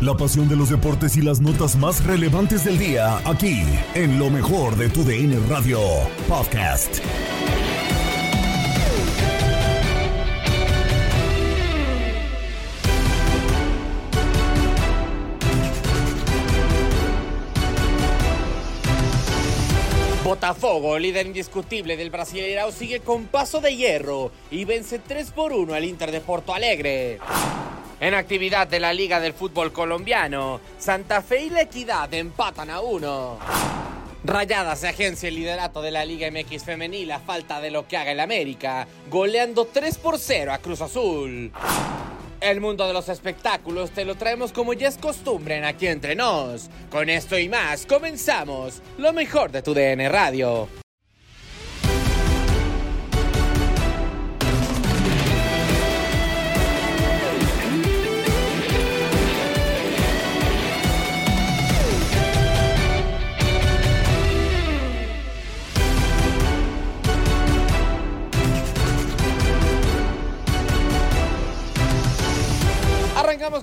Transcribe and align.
La 0.00 0.16
pasión 0.16 0.48
de 0.48 0.54
los 0.54 0.70
deportes 0.70 1.16
y 1.16 1.22
las 1.22 1.40
notas 1.40 1.74
más 1.74 2.04
relevantes 2.04 2.62
del 2.62 2.78
día, 2.78 3.18
aquí, 3.28 3.64
en 3.96 4.16
lo 4.16 4.30
mejor 4.30 4.76
de 4.76 4.88
tu 4.88 5.02
DN 5.02 5.36
Radio 5.48 5.80
Podcast. 6.28 7.00
Botafogo, 20.22 20.96
líder 20.96 21.26
indiscutible 21.26 21.96
del 21.96 22.10
Brasileirao, 22.10 22.70
sigue 22.70 23.00
con 23.00 23.24
paso 23.24 23.60
de 23.60 23.74
hierro 23.74 24.30
y 24.52 24.64
vence 24.64 25.00
3 25.00 25.32
por 25.32 25.52
1 25.52 25.74
al 25.74 25.84
Inter 25.84 26.12
de 26.12 26.20
Porto 26.20 26.54
Alegre. 26.54 27.18
En 28.00 28.14
actividad 28.14 28.68
de 28.68 28.78
la 28.78 28.92
Liga 28.92 29.18
del 29.18 29.32
Fútbol 29.32 29.72
Colombiano, 29.72 30.60
Santa 30.78 31.20
Fe 31.20 31.46
y 31.46 31.50
La 31.50 31.62
Equidad 31.62 32.12
empatan 32.14 32.70
a 32.70 32.80
1. 32.80 33.38
Rayadas 34.22 34.78
se 34.78 34.88
agencia 34.88 35.28
el 35.28 35.34
liderato 35.34 35.82
de 35.82 35.90
la 35.90 36.04
Liga 36.04 36.30
MX 36.30 36.62
femenil 36.62 37.10
a 37.10 37.18
falta 37.18 37.60
de 37.60 37.72
lo 37.72 37.88
que 37.88 37.96
haga 37.96 38.12
el 38.12 38.20
América, 38.20 38.86
goleando 39.10 39.64
3 39.64 39.98
por 39.98 40.18
0 40.18 40.52
a 40.52 40.58
Cruz 40.58 40.80
Azul. 40.80 41.50
El 42.40 42.60
mundo 42.60 42.86
de 42.86 42.92
los 42.92 43.08
espectáculos 43.08 43.90
te 43.90 44.04
lo 44.04 44.14
traemos 44.14 44.52
como 44.52 44.74
ya 44.74 44.86
es 44.86 44.96
costumbre 44.96 45.56
en 45.56 45.64
Aquí 45.64 45.88
Entre 45.88 46.14
Nos. 46.14 46.70
Con 46.90 47.10
esto 47.10 47.36
y 47.36 47.48
más, 47.48 47.84
comenzamos 47.84 48.80
lo 48.96 49.12
mejor 49.12 49.50
de 49.50 49.62
tu 49.62 49.74
DN 49.74 50.08
Radio. 50.08 50.68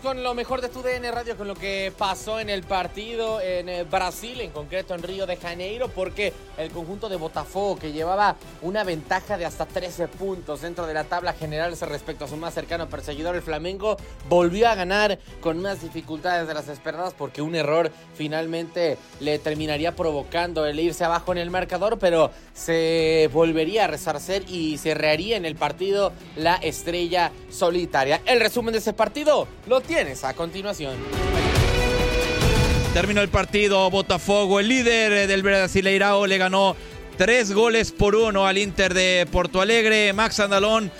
Con 0.06 0.22
lo 0.22 0.36
mejor 0.36 0.62
de 0.62 0.70
tu 0.70 0.84
DN 0.84 1.10
Radio, 1.12 1.36
con 1.36 1.48
lo 1.48 1.56
que 1.56 1.92
pasó 1.98 2.40
en 2.40 2.52
el 2.52 2.62
partido 2.62 3.42
en 3.42 3.68
eh, 3.68 3.84
Brasil, 3.86 4.40
en 4.40 4.52
concreto 4.52 4.94
en 4.94 5.02
Río 5.02 5.26
de 5.26 5.36
Janeiro, 5.36 5.88
porque 5.88 6.32
el 6.60 6.70
conjunto 6.70 7.10
de 7.10 7.16
Botafogo, 7.16 7.80
que 7.80 7.92
llevaba 7.92 8.36
una 8.62 8.84
ventaja 8.84 9.36
de 9.36 9.46
hasta 9.46 9.66
13 9.66 10.08
puntos 10.10 10.62
dentro 10.62 10.86
de 10.86 10.94
la 10.94 11.06
tabla 11.06 11.34
general 11.34 11.76
respecto 11.76 12.26
a 12.26 12.28
su 12.28 12.38
más 12.38 12.54
cercano 12.54 12.88
perseguidor, 12.88 13.36
el 13.36 13.42
Flamengo, 13.42 13.98
volvió 14.30 14.70
a 14.70 14.76
ganar 14.76 15.18
con 15.42 15.60
más 15.60 15.82
dificultades 15.82 16.48
de 16.48 16.54
las 16.54 16.68
esperadas, 16.68 17.16
porque 17.18 17.42
un 17.42 17.56
error 17.56 17.92
finalmente 18.14 19.00
le 19.20 19.40
terminaría 19.40 19.96
provocando 19.96 20.68
el 20.68 20.80
irse 20.80 21.04
abajo 21.04 21.32
en 21.32 21.40
el 21.40 21.50
marcador, 21.50 21.98
pero 21.98 22.30
se 22.54 23.28
volvería 23.34 23.86
a 23.86 23.88
resarcer 23.88 24.44
y 24.48 24.78
cerraría 24.78 25.36
en 25.36 25.46
el 25.46 25.56
partido 25.56 26.14
la 26.36 26.58
estrella 26.58 27.32
solitaria. 27.50 28.22
El 28.28 28.40
resumen 28.40 28.72
de 28.72 28.78
ese 28.78 28.94
partido 28.94 29.48
lo 29.66 29.82
tienes 29.96 30.26
a 30.26 30.34
continuación. 30.34 30.94
Terminó 32.94 33.22
el 33.22 33.30
partido, 33.30 33.90
Botafogo, 33.90 34.60
el 34.60 34.68
líder 34.68 35.26
del 35.26 35.42
Brasileirao, 35.42 36.28
le 36.28 36.38
ganó 36.38 36.76
tres 37.18 37.54
goles 37.54 37.94
por 37.94 38.14
uno 38.14 38.46
al 38.46 38.58
Inter 38.58 38.94
de 38.94 39.26
Porto 39.32 39.62
Alegre. 39.62 40.12
Max 40.12 40.42
Andalón, 40.42 40.92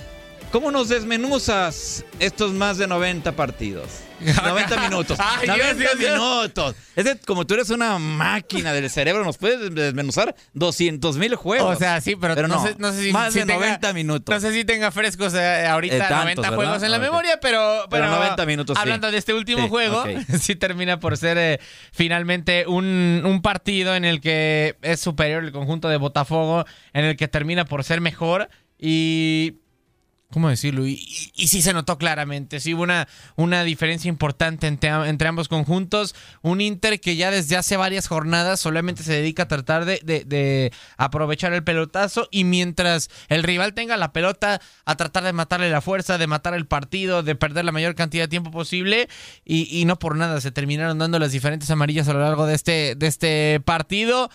¿cómo 0.50 0.72
nos 0.72 0.88
desmenuzas 0.88 2.06
estos 2.20 2.54
más 2.54 2.78
de 2.78 2.88
90 2.88 3.34
partidos? 3.34 4.05
90 4.20 4.78
minutos. 4.90 5.18
Ay, 5.22 5.48
90 5.48 5.56
Dios, 5.74 5.78
Dios, 5.78 6.00
Dios. 6.00 6.12
minutos. 6.20 6.76
Es 6.96 7.06
de- 7.06 7.20
como 7.20 7.46
tú 7.46 7.54
eres 7.56 7.70
una 7.70 7.98
máquina 8.00 8.74
del 8.74 8.90
cerebro, 8.90 9.24
nos 9.24 9.38
puedes 9.38 9.74
desmenuzar 9.74 10.36
200 10.54 11.18
mil 11.18 11.36
juegos. 11.36 11.76
O 11.76 11.80
sea, 11.80 12.00
sí, 12.02 12.16
pero, 12.16 12.36
no, 12.48 12.62
sé, 12.64 12.76
no 12.78 12.92
sé 12.92 13.04
si, 13.04 13.12
Más 13.12 13.34
si 13.34 13.40
de 13.40 13.46
tenga- 13.46 13.56
90 13.60 13.94
minutos. 13.94 14.34
No 14.34 14.40
sé 14.40 14.54
si 14.54 14.64
tenga 14.66 14.92
frescos 14.92 15.34
eh, 15.34 15.66
ahorita 15.68 15.96
Eh, 15.96 16.00
tantos, 16.00 16.18
90 16.20 16.42
¿verdad? 16.42 16.56
juegos 16.56 16.84
en 16.84 16.92
la 16.92 17.00
memoria, 17.00 17.40
pero, 17.42 17.86
Pero 17.90 18.06
pero 18.06 18.10
90 18.16 18.46
minutos, 18.46 18.76
sí. 18.78 18.82
Hablando 18.82 19.12
de 19.12 19.18
este 19.18 19.34
último 19.34 19.64
Sí, 19.64 19.70
juego, 19.70 20.04
sí 20.40 20.56
termina 20.56 21.00
por 21.00 21.18
ser 21.18 21.38
eh, 21.38 21.60
finalmente 21.92 22.66
un, 22.68 23.22
un 23.26 23.42
partido 23.42 23.96
en 23.96 24.06
el 24.06 24.22
que 24.22 24.76
es 24.82 25.00
superior 25.00 25.44
el 25.44 25.52
conjunto 25.52 25.90
de 25.90 25.98
Botafogo, 25.98 26.66
en 26.94 27.06
el 27.06 27.16
que 27.18 27.28
termina 27.28 27.66
por 27.66 27.84
ser 27.84 28.02
mejor 28.02 28.50
y 28.78 29.56
¿Cómo 30.36 30.50
decirlo? 30.50 30.86
Y, 30.86 30.98
sí 30.98 31.62
se 31.62 31.72
notó 31.72 31.98
claramente, 31.98 32.60
sí 32.60 32.74
hubo 32.74 32.86
una, 33.38 33.64
diferencia 33.64 34.10
importante 34.10 34.68
entre, 34.68 34.90
ambos 35.30 35.48
conjuntos. 35.48 36.14
Un 36.42 36.60
Inter 36.60 37.00
que 37.00 37.16
ya 37.16 37.32
desde 37.32 37.56
hace 37.56 37.78
varias 37.78 38.10
jornadas 38.10 38.60
solamente 38.60 39.04
se 39.04 39.14
dedica 39.14 39.44
a 39.44 39.48
tratar 39.48 39.86
de, 39.86 40.74
aprovechar 40.98 41.54
el 41.54 41.64
pelotazo 41.64 42.28
y 42.32 42.44
mientras 42.44 43.10
el 43.30 43.44
rival 43.44 43.74
tenga 43.74 43.96
la 43.96 44.12
pelota, 44.12 44.60
a 44.84 44.98
tratar 44.98 45.24
de 45.24 45.32
matarle 45.32 45.70
la 45.70 45.80
fuerza, 45.80 46.18
de 46.18 46.28
matar 46.28 46.54
el 46.54 46.68
partido, 46.68 47.24
de 47.24 47.36
perder 47.36 47.64
la 47.64 47.72
mayor 47.72 47.96
cantidad 47.96 48.26
de 48.26 48.28
tiempo 48.28 48.52
posible. 48.52 49.08
Y, 49.46 49.86
no 49.86 49.98
por 49.98 50.18
nada 50.18 50.42
se 50.42 50.52
terminaron 50.52 51.00
dando 51.00 51.18
las 51.18 51.32
diferentes 51.32 51.72
amarillas 51.72 52.10
a 52.10 52.14
lo 52.14 52.20
largo 52.20 52.46
de 52.46 52.56
este, 52.56 52.96
de 52.96 53.08
este 53.08 53.62
partido 53.64 54.30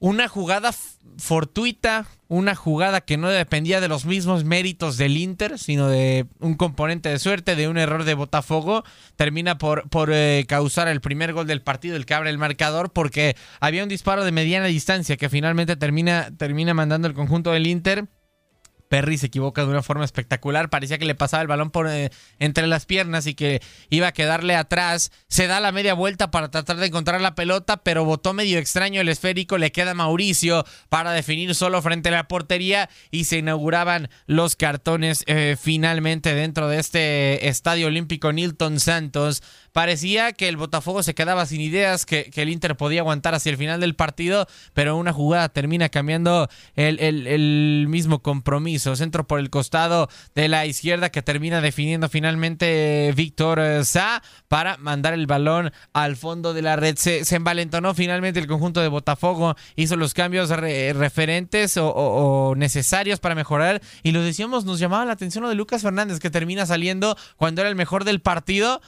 una 0.00 0.28
jugada 0.28 0.72
fortuita, 1.18 2.06
una 2.28 2.54
jugada 2.54 3.00
que 3.00 3.16
no 3.16 3.28
dependía 3.28 3.80
de 3.80 3.88
los 3.88 4.04
mismos 4.04 4.44
méritos 4.44 4.96
del 4.96 5.16
Inter, 5.16 5.58
sino 5.58 5.88
de 5.88 6.26
un 6.38 6.54
componente 6.54 7.08
de 7.08 7.18
suerte, 7.18 7.56
de 7.56 7.68
un 7.68 7.78
error 7.78 8.04
de 8.04 8.14
Botafogo, 8.14 8.84
termina 9.16 9.58
por, 9.58 9.88
por 9.88 10.10
eh, 10.12 10.44
causar 10.46 10.86
el 10.88 11.00
primer 11.00 11.32
gol 11.32 11.46
del 11.46 11.62
partido, 11.62 11.96
el 11.96 12.06
que 12.06 12.14
abre 12.14 12.30
el 12.30 12.38
marcador, 12.38 12.92
porque 12.92 13.36
había 13.60 13.82
un 13.82 13.88
disparo 13.88 14.24
de 14.24 14.32
mediana 14.32 14.66
distancia 14.66 15.16
que 15.16 15.28
finalmente 15.28 15.76
termina, 15.76 16.30
termina 16.36 16.74
mandando 16.74 17.08
el 17.08 17.14
conjunto 17.14 17.50
del 17.50 17.66
Inter. 17.66 18.06
Perry 18.88 19.18
se 19.18 19.26
equivoca 19.26 19.62
de 19.62 19.70
una 19.70 19.82
forma 19.82 20.04
espectacular. 20.04 20.70
Parecía 20.70 20.98
que 20.98 21.04
le 21.04 21.14
pasaba 21.14 21.42
el 21.42 21.48
balón 21.48 21.70
por 21.70 21.88
eh, 21.88 22.10
entre 22.38 22.66
las 22.66 22.86
piernas 22.86 23.26
y 23.26 23.34
que 23.34 23.60
iba 23.90 24.08
a 24.08 24.12
quedarle 24.12 24.56
atrás. 24.56 25.12
Se 25.28 25.46
da 25.46 25.60
la 25.60 25.72
media 25.72 25.94
vuelta 25.94 26.30
para 26.30 26.50
tratar 26.50 26.76
de 26.76 26.86
encontrar 26.86 27.20
la 27.20 27.34
pelota, 27.34 27.78
pero 27.78 28.04
botó 28.04 28.32
medio 28.34 28.58
extraño 28.58 29.00
el 29.00 29.08
esférico. 29.08 29.58
Le 29.58 29.72
queda 29.72 29.94
Mauricio 29.94 30.64
para 30.88 31.12
definir 31.12 31.54
solo 31.54 31.82
frente 31.82 32.08
a 32.08 32.12
la 32.12 32.28
portería 32.28 32.88
y 33.10 33.24
se 33.24 33.38
inauguraban 33.38 34.10
los 34.26 34.56
cartones 34.56 35.24
eh, 35.26 35.56
finalmente 35.60 36.34
dentro 36.34 36.68
de 36.68 36.78
este 36.78 37.48
estadio 37.48 37.86
olímpico 37.86 38.32
Nilton 38.32 38.80
Santos. 38.80 39.42
Parecía 39.78 40.32
que 40.32 40.48
el 40.48 40.56
Botafogo 40.56 41.04
se 41.04 41.14
quedaba 41.14 41.46
sin 41.46 41.60
ideas, 41.60 42.04
que, 42.04 42.32
el 42.34 42.48
Inter 42.48 42.76
podía 42.76 43.02
aguantar 43.02 43.36
hacia 43.36 43.50
el 43.50 43.56
final 43.56 43.78
del 43.78 43.94
partido, 43.94 44.48
pero 44.74 44.96
una 44.96 45.12
jugada 45.12 45.48
termina 45.50 45.88
cambiando 45.88 46.48
el, 46.74 46.98
el- 46.98 47.28
el 47.28 47.86
mismo 47.88 48.18
compromiso. 48.20 48.96
Centro 48.96 49.28
por 49.28 49.38
el 49.38 49.50
costado 49.50 50.08
de 50.34 50.48
la 50.48 50.66
izquierda 50.66 51.10
que 51.10 51.22
termina 51.22 51.60
definiendo 51.60 52.08
finalmente 52.08 53.06
eh, 53.06 53.12
Víctor 53.12 53.60
eh, 53.60 53.84
Sá 53.84 54.20
para 54.48 54.78
mandar 54.78 55.14
el 55.14 55.28
balón 55.28 55.70
al 55.92 56.16
fondo 56.16 56.54
de 56.54 56.62
la 56.62 56.74
red. 56.74 56.96
Se, 56.96 57.24
se 57.24 57.36
envalentonó 57.36 57.94
finalmente 57.94 58.40
el 58.40 58.48
conjunto 58.48 58.80
de 58.80 58.88
Botafogo, 58.88 59.54
hizo 59.76 59.94
los 59.94 60.12
cambios 60.12 60.50
re- 60.50 60.92
referentes 60.92 61.76
o, 61.76 61.86
o- 61.88 62.48
o 62.48 62.54
necesarios 62.56 63.20
para 63.20 63.36
mejorar. 63.36 63.80
Y 64.02 64.10
lo 64.10 64.22
decíamos, 64.24 64.64
nos 64.64 64.80
llamaba 64.80 65.04
la 65.04 65.12
atención 65.12 65.42
lo 65.44 65.48
de 65.48 65.54
Lucas 65.54 65.82
Fernández 65.82 66.18
que 66.18 66.30
termina 66.30 66.66
saliendo 66.66 67.16
cuando 67.36 67.60
era 67.60 67.70
el 67.70 67.76
mejor 67.76 68.02
del 68.02 68.20
partido. 68.20 68.80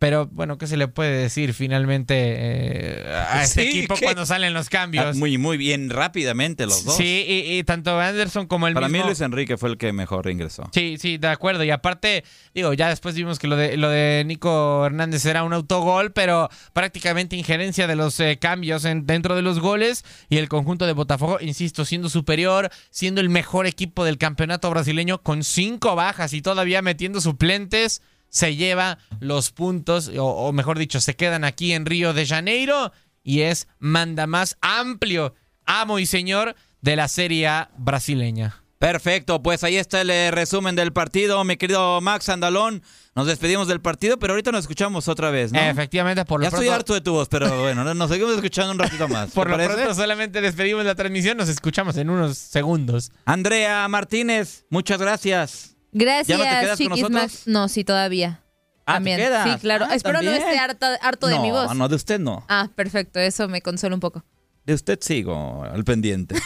Pero 0.00 0.26
bueno, 0.32 0.56
¿qué 0.56 0.66
se 0.66 0.78
le 0.78 0.88
puede 0.88 1.12
decir 1.12 1.52
finalmente 1.52 2.14
eh, 2.16 3.04
a 3.28 3.44
este 3.44 3.64
Sí, 3.64 3.68
equipo 3.80 3.96
¿qué? 3.96 4.06
cuando 4.06 4.24
salen 4.24 4.54
los 4.54 4.68
Ah, 4.68 4.70
cambios? 4.70 5.16
Muy, 5.18 5.36
muy 5.36 5.58
bien, 5.58 5.90
rápidamente 5.90 6.64
los 6.64 6.84
dos. 6.86 6.96
Sí, 6.96 7.24
y, 7.28 7.58
y 7.58 7.64
tanto 7.64 8.00
Anderson 8.00 8.46
como 8.46 8.66
el 8.66 8.72
Para 8.72 8.88
mismo... 8.88 9.04
mí 9.04 9.08
Luis 9.10 9.20
Enrique 9.20 9.58
fue 9.58 9.68
el 9.68 9.76
que 9.76 9.92
mejor 9.92 10.26
ingresó. 10.30 10.70
Sí, 10.72 10.96
sí, 10.98 11.18
de 11.18 11.28
acuerdo. 11.28 11.64
Y 11.64 11.70
aparte, 11.70 12.24
digo, 12.54 12.72
ya 12.72 12.88
después 12.88 13.14
vimos 13.14 13.38
que 13.38 13.46
lo 13.46 13.56
de, 13.56 13.76
lo 13.76 13.90
de 13.90 14.22
Nico 14.26 14.86
Hernández 14.86 15.26
era 15.26 15.42
un 15.44 15.52
autogol, 15.52 16.12
pero 16.12 16.48
prácticamente 16.72 17.36
injerencia 17.36 17.86
de 17.86 17.94
los 17.96 18.18
eh, 18.20 18.38
cambios 18.40 18.86
en- 18.86 19.04
dentro 19.06 19.36
de 19.36 19.42
los 19.42 19.60
goles. 19.60 20.04
Y 20.30 20.38
el 20.38 20.48
conjunto 20.48 20.86
de 20.86 20.94
Botafogo, 20.94 21.38
insisto, 21.42 21.84
siendo 21.84 22.08
superior, 22.08 22.70
siendo 22.90 23.20
el 23.20 23.28
mejor 23.28 23.66
equipo 23.66 24.04
del 24.06 24.16
campeonato 24.16 24.70
brasileño, 24.70 25.22
con 25.22 25.44
cinco 25.44 25.94
bajas 25.94 26.32
y 26.32 26.40
todavía 26.40 26.80
metiendo 26.80 27.20
suplentes, 27.20 28.00
se 28.30 28.56
lleva 28.56 28.98
los 29.20 29.50
puntos, 29.50 30.10
o, 30.16 30.24
o 30.24 30.52
mejor 30.52 30.78
dicho, 30.78 31.00
se 31.00 31.14
quedan 31.14 31.44
aquí 31.44 31.72
en 31.72 31.84
Río 31.84 32.14
de 32.14 32.26
Janeiro 32.26 32.92
y 33.22 33.42
es 33.42 33.68
manda 33.78 34.26
más 34.26 34.56
amplio, 34.62 35.34
amo 35.66 35.98
y 35.98 36.06
señor 36.06 36.56
de 36.80 36.96
la 36.96 37.08
Serie 37.08 37.46
A 37.46 37.70
brasileña. 37.76 38.62
Perfecto, 38.80 39.42
pues 39.42 39.62
ahí 39.62 39.76
está 39.76 40.00
el 40.00 40.08
eh, 40.08 40.30
resumen 40.30 40.74
del 40.74 40.90
partido, 40.90 41.44
mi 41.44 41.58
querido 41.58 42.00
Max 42.00 42.30
Andalón. 42.30 42.82
Nos 43.14 43.26
despedimos 43.26 43.68
del 43.68 43.82
partido, 43.82 44.18
pero 44.18 44.32
ahorita 44.32 44.52
nos 44.52 44.62
escuchamos 44.62 45.06
otra 45.06 45.30
vez, 45.30 45.52
¿no? 45.52 45.60
Efectivamente, 45.60 46.24
por 46.24 46.40
lo 46.40 46.44
ya 46.44 46.48
estoy 46.48 46.64
pronto, 46.64 46.76
harto 46.76 46.94
de 46.94 47.02
tu 47.02 47.12
voz, 47.12 47.28
pero 47.28 47.60
bueno, 47.60 47.84
nos 47.92 48.08
seguimos 48.08 48.34
escuchando 48.36 48.72
un 48.72 48.78
ratito 48.78 49.06
más. 49.06 49.30
por 49.34 49.48
¿te 49.48 49.50
lo 49.50 49.56
parece? 49.58 49.74
pronto 49.74 49.94
solamente 49.94 50.40
despedimos 50.40 50.86
la 50.86 50.94
transmisión, 50.94 51.36
nos 51.36 51.50
escuchamos 51.50 51.98
en 51.98 52.08
unos 52.08 52.38
segundos. 52.38 53.12
Andrea 53.26 53.86
Martínez, 53.88 54.64
muchas 54.70 54.98
gracias. 54.98 55.76
Gracias, 55.92 56.38
¿Ya 56.38 56.44
no 56.44 56.50
te 56.50 56.60
quedas 56.60 56.78
Chiquis? 56.78 57.10
Max. 57.10 57.42
No, 57.46 57.68
sí, 57.68 57.84
todavía. 57.84 58.42
Ah, 58.86 58.94
¿te 58.94 58.96
también. 58.96 59.18
queda? 59.18 59.44
Sí, 59.44 59.60
claro. 59.60 59.86
Ah, 59.88 59.94
Espero 59.94 60.22
no 60.22 60.30
esté 60.30 60.58
harto 60.58 61.26
de 61.26 61.38
mi 61.38 61.50
voz. 61.50 61.74
No, 61.74 61.88
de 61.88 61.96
usted 61.96 62.18
no. 62.18 62.44
Ah, 62.48 62.68
perfecto. 62.74 63.20
Eso 63.20 63.48
me 63.48 63.62
consuela 63.62 63.94
un 63.94 64.00
poco. 64.00 64.24
De 64.64 64.74
usted 64.74 64.98
sigo 65.00 65.64
al 65.64 65.84
pendiente. 65.84 66.36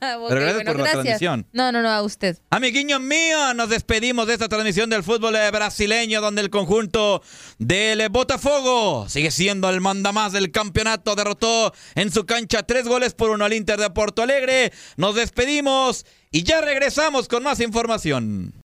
Ok, 0.00 0.30
gracias 0.30 0.54
bueno, 0.54 0.72
por 0.72 0.80
la 0.80 0.92
transmisión. 0.92 1.46
No, 1.52 1.72
no, 1.72 1.82
no, 1.82 1.90
a 1.90 2.02
usted. 2.02 2.38
Amiguiños 2.50 3.00
míos, 3.00 3.54
nos 3.54 3.68
despedimos 3.68 4.26
de 4.26 4.34
esta 4.34 4.48
transmisión 4.48 4.88
del 4.90 5.02
fútbol 5.02 5.34
brasileño 5.52 6.20
donde 6.20 6.42
el 6.42 6.50
conjunto 6.50 7.22
del 7.58 8.06
Botafogo 8.10 9.08
sigue 9.08 9.30
siendo 9.30 9.68
el 9.70 9.80
mandamás 9.80 10.32
del 10.32 10.50
campeonato. 10.50 11.14
Derrotó 11.14 11.72
en 11.94 12.12
su 12.12 12.24
cancha 12.24 12.62
tres 12.62 12.86
goles 12.86 13.14
por 13.14 13.30
uno 13.30 13.44
al 13.44 13.52
Inter 13.52 13.78
de 13.78 13.90
Porto 13.90 14.22
Alegre. 14.22 14.72
Nos 14.96 15.14
despedimos 15.14 16.04
y 16.30 16.42
ya 16.42 16.60
regresamos 16.60 17.28
con 17.28 17.42
más 17.42 17.60
información. 17.60 18.63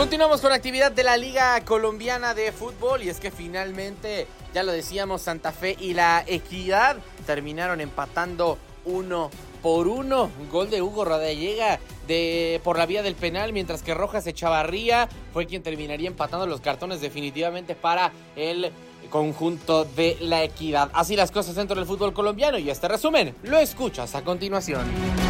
Continuamos 0.00 0.40
con 0.40 0.50
actividad 0.50 0.90
de 0.90 1.04
la 1.04 1.18
Liga 1.18 1.62
Colombiana 1.62 2.32
de 2.32 2.52
Fútbol 2.52 3.02
y 3.02 3.10
es 3.10 3.20
que 3.20 3.30
finalmente, 3.30 4.26
ya 4.54 4.62
lo 4.62 4.72
decíamos, 4.72 5.20
Santa 5.20 5.52
Fe 5.52 5.76
y 5.78 5.92
la 5.92 6.24
Equidad 6.26 6.96
terminaron 7.26 7.82
empatando 7.82 8.56
uno 8.86 9.30
por 9.62 9.88
uno. 9.88 10.30
Un 10.40 10.48
gol 10.48 10.70
de 10.70 10.80
Hugo 10.80 11.04
Rodallega 11.04 11.80
de, 12.08 12.62
por 12.64 12.78
la 12.78 12.86
vía 12.86 13.02
del 13.02 13.14
penal, 13.14 13.52
mientras 13.52 13.82
que 13.82 13.92
Rojas 13.92 14.26
Echavarría 14.26 15.06
fue 15.34 15.44
quien 15.44 15.62
terminaría 15.62 16.08
empatando 16.08 16.46
los 16.46 16.62
cartones 16.62 17.02
definitivamente 17.02 17.74
para 17.74 18.10
el 18.36 18.72
conjunto 19.10 19.84
de 19.84 20.16
la 20.22 20.42
Equidad. 20.42 20.90
Así 20.94 21.14
las 21.14 21.30
cosas 21.30 21.56
dentro 21.56 21.76
del 21.76 21.84
fútbol 21.84 22.14
colombiano 22.14 22.56
y 22.56 22.70
este 22.70 22.88
resumen 22.88 23.34
lo 23.42 23.58
escuchas 23.58 24.14
a 24.14 24.24
continuación. 24.24 25.29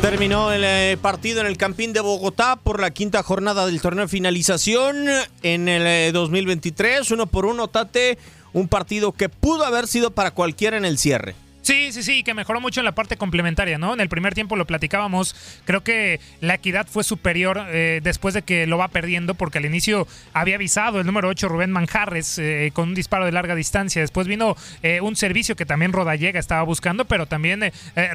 Terminó 0.00 0.50
el 0.50 0.64
eh, 0.64 0.96
partido 1.00 1.42
en 1.42 1.46
el 1.46 1.58
Campín 1.58 1.92
de 1.92 2.00
Bogotá 2.00 2.56
por 2.56 2.80
la 2.80 2.90
quinta 2.90 3.22
jornada 3.22 3.66
del 3.66 3.82
torneo 3.82 4.06
de 4.06 4.08
finalización 4.08 5.06
en 5.42 5.68
el 5.68 5.86
eh, 5.86 6.10
2023. 6.12 7.10
Uno 7.10 7.26
por 7.26 7.44
uno, 7.44 7.68
Tate. 7.68 8.16
Un 8.54 8.66
partido 8.66 9.12
que 9.12 9.28
pudo 9.28 9.66
haber 9.66 9.86
sido 9.86 10.10
para 10.10 10.30
cualquiera 10.30 10.78
en 10.78 10.86
el 10.86 10.96
cierre. 10.96 11.34
Sí, 11.70 11.92
sí, 11.92 12.02
sí, 12.02 12.22
que 12.24 12.34
mejoró 12.34 12.60
mucho 12.60 12.80
en 12.80 12.84
la 12.84 12.96
parte 12.96 13.16
complementaria, 13.16 13.78
¿no? 13.78 13.94
En 13.94 14.00
el 14.00 14.08
primer 14.08 14.34
tiempo 14.34 14.56
lo 14.56 14.66
platicábamos, 14.66 15.36
creo 15.64 15.84
que 15.84 16.18
la 16.40 16.54
equidad 16.54 16.88
fue 16.88 17.04
superior 17.04 17.64
eh, 17.68 18.00
después 18.02 18.34
de 18.34 18.42
que 18.42 18.66
lo 18.66 18.76
va 18.76 18.88
perdiendo, 18.88 19.36
porque 19.36 19.58
al 19.58 19.66
inicio 19.66 20.08
había 20.32 20.56
avisado 20.56 20.98
el 20.98 21.06
número 21.06 21.28
8 21.28 21.48
Rubén 21.48 21.70
Manjarres 21.70 22.40
eh, 22.40 22.72
con 22.74 22.88
un 22.88 22.96
disparo 22.96 23.24
de 23.24 23.30
larga 23.30 23.54
distancia, 23.54 24.02
después 24.02 24.26
vino 24.26 24.56
eh, 24.82 25.00
un 25.00 25.14
servicio 25.14 25.54
que 25.54 25.64
también 25.64 25.92
Rodallega 25.92 26.40
estaba 26.40 26.64
buscando, 26.64 27.04
pero 27.04 27.26
también 27.26 27.60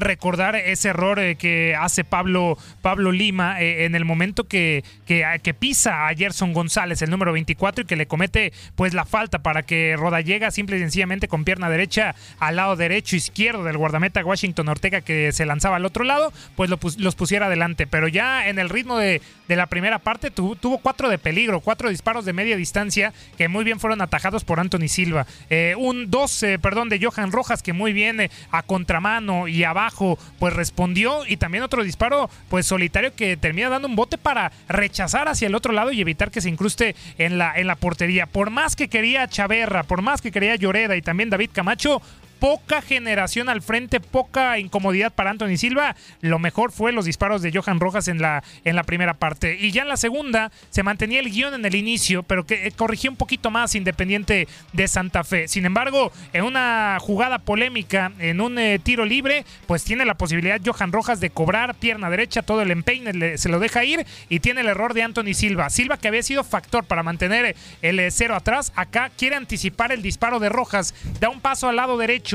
recordar 0.00 0.54
ese 0.56 0.90
error 0.90 1.18
que 1.38 1.74
hace 1.80 2.04
Pablo, 2.04 2.58
Pablo 2.82 3.10
Lima 3.10 3.58
en 3.62 3.94
el 3.94 4.04
momento 4.04 4.44
que, 4.44 4.84
que, 5.06 5.24
que 5.42 5.54
pisa 5.54 6.08
a 6.08 6.14
Gerson 6.14 6.52
González, 6.52 7.00
el 7.00 7.08
número 7.08 7.32
24, 7.32 7.84
y 7.84 7.86
que 7.86 7.96
le 7.96 8.06
comete 8.06 8.52
pues 8.74 8.92
la 8.92 9.06
falta 9.06 9.38
para 9.38 9.62
que 9.62 9.94
Rodallega 9.96 10.50
simple 10.50 10.76
y 10.76 10.80
sencillamente 10.80 11.26
con 11.26 11.44
pierna 11.44 11.70
derecha 11.70 12.14
al 12.38 12.56
lado 12.56 12.76
derecho, 12.76 13.16
izquierdo 13.46 13.62
del 13.64 13.76
guardameta 13.78 14.24
Washington 14.24 14.68
Ortega 14.68 15.02
que 15.02 15.30
se 15.30 15.46
lanzaba 15.46 15.76
al 15.76 15.84
otro 15.84 16.02
lado, 16.02 16.32
pues 16.56 16.68
lo 16.68 16.80
los 16.98 17.14
pusiera 17.14 17.46
adelante. 17.46 17.86
Pero 17.86 18.08
ya 18.08 18.48
en 18.48 18.58
el 18.58 18.68
ritmo 18.68 18.98
de, 18.98 19.22
de 19.46 19.54
la 19.56 19.66
primera 19.66 20.00
parte 20.00 20.32
tu- 20.32 20.56
tuvo 20.56 20.78
cuatro 20.78 21.08
de 21.08 21.16
peligro, 21.16 21.60
cuatro 21.60 21.88
disparos 21.90 22.24
de 22.24 22.32
media 22.32 22.56
distancia 22.56 23.12
que 23.38 23.46
muy 23.46 23.62
bien 23.62 23.78
fueron 23.78 24.00
atajados 24.02 24.42
por 24.42 24.58
Anthony 24.58 24.88
Silva. 24.88 25.26
Eh, 25.48 25.74
un 25.78 26.10
dos, 26.10 26.42
eh, 26.42 26.58
perdón, 26.58 26.88
de 26.88 26.98
Johan 27.00 27.30
Rojas 27.30 27.62
que 27.62 27.72
muy 27.72 27.92
bien 27.92 28.20
eh, 28.20 28.30
a 28.50 28.64
contramano 28.64 29.46
y 29.46 29.62
abajo 29.62 30.18
pues 30.40 30.52
respondió 30.52 31.24
y 31.24 31.36
también 31.36 31.62
otro 31.62 31.84
disparo 31.84 32.28
pues 32.48 32.66
solitario 32.66 33.14
que 33.14 33.36
termina 33.36 33.68
dando 33.68 33.86
un 33.86 33.94
bote 33.94 34.18
para 34.18 34.50
rechazar 34.68 35.28
hacia 35.28 35.46
el 35.46 35.54
otro 35.54 35.72
lado 35.72 35.92
y 35.92 36.00
evitar 36.00 36.32
que 36.32 36.40
se 36.40 36.48
incruste 36.48 36.96
en 37.18 37.38
la, 37.38 37.56
en 37.56 37.68
la 37.68 37.76
portería. 37.76 38.26
Por 38.26 38.50
más 38.50 38.74
que 38.74 38.88
quería 38.88 39.28
Chaverra, 39.28 39.84
por 39.84 40.02
más 40.02 40.20
que 40.20 40.32
quería 40.32 40.56
Lloreda 40.56 40.96
y 40.96 41.02
también 41.02 41.30
David 41.30 41.50
Camacho, 41.52 42.02
poca 42.38 42.82
generación 42.82 43.48
al 43.48 43.62
frente, 43.62 44.00
poca 44.00 44.58
incomodidad 44.58 45.12
para 45.12 45.30
Anthony 45.30 45.56
Silva. 45.56 45.96
Lo 46.20 46.38
mejor 46.38 46.72
fue 46.72 46.92
los 46.92 47.04
disparos 47.04 47.42
de 47.42 47.52
Johan 47.52 47.80
Rojas 47.80 48.08
en 48.08 48.20
la, 48.20 48.42
en 48.64 48.76
la 48.76 48.84
primera 48.84 49.14
parte. 49.14 49.56
Y 49.60 49.70
ya 49.72 49.82
en 49.82 49.88
la 49.88 49.96
segunda 49.96 50.50
se 50.70 50.82
mantenía 50.82 51.20
el 51.20 51.30
guion 51.30 51.54
en 51.54 51.64
el 51.64 51.74
inicio, 51.74 52.22
pero 52.22 52.46
que 52.46 52.66
eh, 52.66 52.72
corrigió 52.72 53.10
un 53.10 53.16
poquito 53.16 53.50
más 53.50 53.74
Independiente 53.74 54.48
de 54.72 54.88
Santa 54.88 55.24
Fe. 55.24 55.48
Sin 55.48 55.66
embargo, 55.66 56.12
en 56.32 56.44
una 56.44 56.98
jugada 57.00 57.38
polémica, 57.38 58.12
en 58.18 58.40
un 58.40 58.58
eh, 58.58 58.78
tiro 58.78 59.04
libre, 59.04 59.44
pues 59.66 59.84
tiene 59.84 60.04
la 60.04 60.14
posibilidad 60.14 60.60
Johan 60.64 60.92
Rojas 60.92 61.20
de 61.20 61.30
cobrar 61.30 61.74
pierna 61.74 62.10
derecha, 62.10 62.42
todo 62.42 62.62
el 62.62 62.70
empeine 62.70 63.38
se 63.38 63.48
lo 63.48 63.58
deja 63.58 63.84
ir 63.84 64.06
y 64.28 64.40
tiene 64.40 64.60
el 64.60 64.68
error 64.68 64.94
de 64.94 65.02
Anthony 65.02 65.34
Silva. 65.34 65.70
Silva 65.70 65.98
que 65.98 66.08
había 66.08 66.22
sido 66.22 66.44
factor 66.44 66.84
para 66.84 67.02
mantener 67.02 67.56
el 67.82 68.00
eh, 68.00 68.10
cero 68.10 68.34
atrás, 68.34 68.72
acá 68.76 69.10
quiere 69.16 69.36
anticipar 69.36 69.92
el 69.92 70.02
disparo 70.02 70.38
de 70.40 70.48
Rojas, 70.48 70.94
da 71.20 71.28
un 71.28 71.40
paso 71.40 71.68
al 71.68 71.76
lado 71.76 71.96
derecho. 71.96 72.25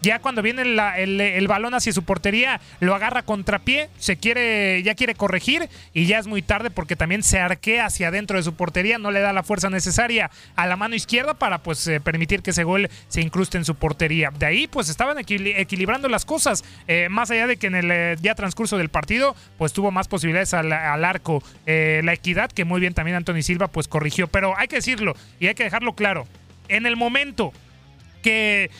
Ya 0.00 0.20
cuando 0.20 0.42
viene 0.42 0.62
el, 0.62 1.48
balón 1.48 1.74
hacia 1.74 1.92
su 1.92 2.04
portería, 2.04 2.60
lo 2.78 2.94
agarra 2.94 3.22
contrapié, 3.22 3.88
se 3.98 4.16
quiere, 4.16 4.80
ya 4.84 4.94
quiere 4.94 5.16
corregir 5.16 5.68
y 5.92 6.06
ya 6.06 6.20
es 6.20 6.28
muy 6.28 6.40
tarde 6.40 6.70
porque 6.70 6.94
también 6.94 7.24
se 7.24 7.40
arquea 7.40 7.86
hacia 7.86 8.06
adentro 8.06 8.36
de 8.36 8.44
su 8.44 8.54
portería, 8.54 8.98
no 8.98 9.10
le 9.10 9.18
da 9.18 9.32
la 9.32 9.42
fuerza 9.42 9.70
necesaria 9.70 10.30
a 10.54 10.66
la 10.68 10.76
mano 10.76 10.94
izquierda 10.94 11.34
para 11.34 11.58
pues 11.58 11.84
eh, 11.88 12.00
permitir 12.00 12.42
que 12.42 12.50
ese 12.50 12.62
gol 12.62 12.88
se 13.08 13.22
incruste 13.22 13.58
en 13.58 13.64
su 13.64 13.74
portería. 13.74 14.30
De 14.30 14.46
ahí 14.46 14.68
pues 14.68 14.88
estaban 14.88 15.16
equili- 15.16 15.54
equilibrando 15.56 16.08
las 16.08 16.24
cosas, 16.24 16.62
eh, 16.86 17.08
más 17.10 17.32
allá 17.32 17.48
de 17.48 17.56
que 17.56 17.66
en 17.66 17.74
el 17.74 17.90
eh, 17.90 18.16
ya 18.22 18.36
transcurso 18.36 18.78
del 18.78 18.90
partido 18.90 19.34
pues 19.56 19.72
tuvo 19.72 19.90
más 19.90 20.06
posibilidades 20.06 20.54
al, 20.54 20.72
al 20.72 21.04
arco 21.04 21.42
la 21.66 22.12
equidad 22.12 22.52
que 22.52 22.64
muy 22.64 22.80
bien 22.80 22.94
también 22.94 23.16
Anthony 23.16 23.42
Silva 23.42 23.66
pues 23.66 23.88
corrigió, 23.88 24.28
pero 24.28 24.56
hay 24.56 24.68
que 24.68 24.76
decirlo 24.76 25.16
y 25.40 25.48
hay 25.48 25.54
que 25.56 25.64
dejarlo 25.64 25.94
claro, 25.94 26.26
en 26.68 26.86
el 26.86 26.94
momento 26.96 27.52
que 28.22 28.70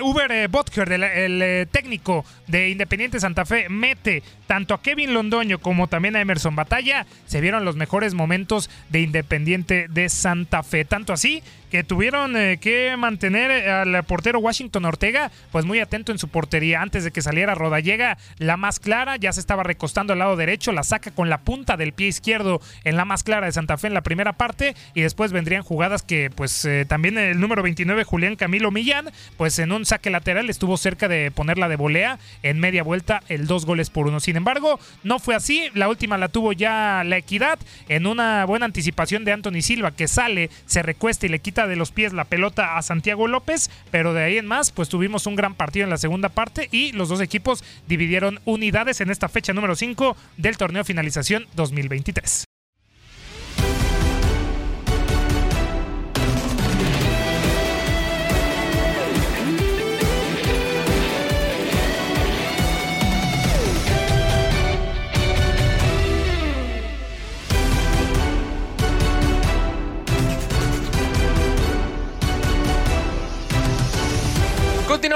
Uber 0.00 0.30
eh, 0.32 0.46
Botker, 0.48 0.90
el, 0.92 1.02
el, 1.04 1.42
eh, 1.42 1.66
técnico 1.70 2.24
de 2.46 2.70
Independiente 2.70 3.20
Santa 3.20 3.44
Fe, 3.44 3.68
mete 3.68 4.22
tanto 4.46 4.74
a 4.74 4.82
Kevin 4.82 5.14
Londoño 5.14 5.58
como 5.58 5.88
también 5.88 6.16
a 6.16 6.20
Emerson 6.20 6.56
Batalla, 6.56 7.06
se 7.26 7.40
vieron 7.40 7.64
los 7.64 7.76
mejores 7.76 8.14
momentos 8.14 8.70
de 8.88 9.00
Independiente 9.00 9.86
de 9.88 10.08
Santa 10.08 10.62
Fe. 10.62 10.84
Tanto 10.84 11.12
así 11.12 11.42
que 11.70 11.84
tuvieron 11.84 12.36
eh, 12.36 12.58
que 12.60 12.94
mantener 12.98 13.50
eh, 13.50 13.70
al 13.70 14.04
portero 14.04 14.40
Washington 14.40 14.84
Ortega 14.84 15.30
pues 15.52 15.64
muy 15.64 15.78
atento 15.78 16.12
en 16.12 16.18
su 16.18 16.28
portería 16.28 16.82
antes 16.82 17.04
de 17.04 17.12
que 17.12 17.22
saliera 17.22 17.54
Rodallega. 17.54 18.18
La 18.38 18.56
más 18.56 18.80
clara 18.80 19.16
ya 19.16 19.32
se 19.32 19.40
estaba 19.40 19.62
recostando 19.62 20.12
al 20.12 20.18
lado 20.18 20.36
derecho 20.36 20.72
la 20.72 20.82
saca 20.82 21.12
con 21.12 21.30
la 21.30 21.38
punta 21.38 21.76
del 21.76 21.92
pie 21.92 22.08
izquierdo 22.08 22.60
en 22.84 22.96
la 22.96 23.04
más 23.04 23.22
clara 23.22 23.46
de 23.46 23.52
Santa 23.52 23.78
Fe 23.78 23.86
en 23.86 23.94
la 23.94 24.02
primera 24.02 24.32
parte. 24.34 24.74
Y 24.94 25.02
después 25.02 25.32
vendrían 25.32 25.62
jugadas 25.62 26.02
que 26.02 26.30
pues 26.30 26.64
eh, 26.64 26.84
también 26.86 27.16
el 27.16 27.40
número 27.40 27.62
29 27.62 28.04
Julián 28.04 28.36
Camilo 28.36 28.70
Millán 28.70 29.10
pues 29.36 29.58
en 29.58 29.72
un 29.72 29.86
saque 29.86 30.10
lateral 30.10 30.50
estuvo 30.50 30.76
cerca 30.76 31.08
de 31.08 31.30
ponerla 31.30 31.68
de 31.68 31.76
volea 31.76 32.18
en 32.42 32.58
media 32.58 32.82
vuelta 32.82 33.22
el 33.28 33.46
dos 33.46 33.64
goles 33.64 33.90
por 33.90 34.08
uno. 34.08 34.18
Sin 34.20 34.36
embargo 34.36 34.80
no 35.04 35.18
fue 35.20 35.36
así. 35.36 35.68
La 35.74 35.88
última 35.88 36.18
la 36.18 36.28
tuvo 36.28 36.52
ya 36.52 37.04
la 37.06 37.16
equidad 37.16 37.58
en 37.88 38.06
una 38.06 38.44
buena 38.44 38.66
anticipación 38.66 39.24
de 39.24 39.32
Anthony 39.32 39.62
Silva 39.62 39.92
que 39.92 40.08
sale 40.08 40.50
se 40.66 40.82
recuesta 40.82 41.26
y 41.26 41.28
le 41.28 41.38
quita 41.38 41.59
de 41.66 41.76
los 41.76 41.92
pies 41.92 42.12
la 42.12 42.24
pelota 42.24 42.76
a 42.76 42.82
Santiago 42.82 43.28
López, 43.28 43.70
pero 43.90 44.14
de 44.14 44.22
ahí 44.22 44.38
en 44.38 44.46
más, 44.46 44.72
pues 44.72 44.88
tuvimos 44.88 45.26
un 45.26 45.36
gran 45.36 45.54
partido 45.54 45.84
en 45.84 45.90
la 45.90 45.98
segunda 45.98 46.28
parte 46.28 46.68
y 46.72 46.92
los 46.92 47.08
dos 47.08 47.20
equipos 47.20 47.64
dividieron 47.86 48.40
unidades 48.44 49.00
en 49.00 49.10
esta 49.10 49.28
fecha 49.28 49.52
número 49.52 49.76
5 49.76 50.16
del 50.36 50.56
torneo 50.56 50.84
finalización 50.84 51.46
2023. 51.54 52.49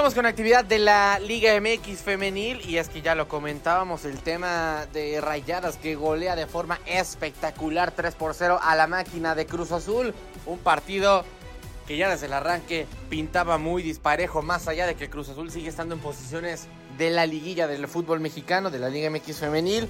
Continuamos 0.04 0.22
con 0.22 0.26
actividad 0.26 0.64
de 0.66 0.78
la 0.78 1.18
Liga 1.18 1.58
MX 1.58 2.02
femenil 2.02 2.60
y 2.68 2.76
es 2.76 2.90
que 2.90 3.00
ya 3.00 3.14
lo 3.14 3.26
comentábamos 3.26 4.04
el 4.04 4.18
tema 4.18 4.84
de 4.92 5.18
Rayadas 5.22 5.78
que 5.78 5.94
golea 5.94 6.36
de 6.36 6.46
forma 6.46 6.78
espectacular 6.84 7.90
3 7.90 8.14
por 8.14 8.34
0 8.34 8.60
a 8.62 8.76
la 8.76 8.86
máquina 8.86 9.34
de 9.34 9.46
Cruz 9.46 9.72
Azul, 9.72 10.12
un 10.44 10.58
partido 10.58 11.24
que 11.86 11.96
ya 11.96 12.10
desde 12.10 12.26
el 12.26 12.34
arranque 12.34 12.86
pintaba 13.08 13.56
muy 13.56 13.82
disparejo 13.82 14.42
más 14.42 14.68
allá 14.68 14.86
de 14.86 14.94
que 14.94 15.08
Cruz 15.08 15.30
Azul 15.30 15.50
sigue 15.50 15.70
estando 15.70 15.94
en 15.94 16.02
posiciones 16.02 16.66
de 16.98 17.08
la 17.08 17.24
liguilla 17.24 17.66
del 17.66 17.88
fútbol 17.88 18.20
mexicano, 18.20 18.70
de 18.70 18.80
la 18.80 18.90
Liga 18.90 19.08
MX 19.08 19.38
femenil. 19.38 19.88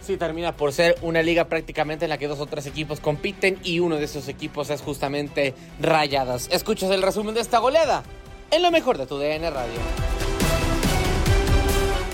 Sí, 0.00 0.16
termina 0.16 0.56
por 0.56 0.72
ser 0.72 0.96
una 1.02 1.20
liga 1.20 1.44
prácticamente 1.44 2.06
en 2.06 2.08
la 2.08 2.16
que 2.16 2.26
dos 2.26 2.40
o 2.40 2.46
tres 2.46 2.64
equipos 2.64 3.00
compiten 3.00 3.58
y 3.62 3.80
uno 3.80 3.96
de 3.96 4.04
esos 4.04 4.28
equipos 4.28 4.70
es 4.70 4.80
justamente 4.80 5.54
Rayadas. 5.78 6.48
Escuchas 6.50 6.90
el 6.90 7.02
resumen 7.02 7.34
de 7.34 7.42
esta 7.42 7.58
goleada 7.58 8.02
en 8.52 8.62
lo 8.62 8.70
mejor 8.70 8.98
de 8.98 9.06
tu 9.06 9.18
DN 9.18 9.50
Radio. 9.50 9.78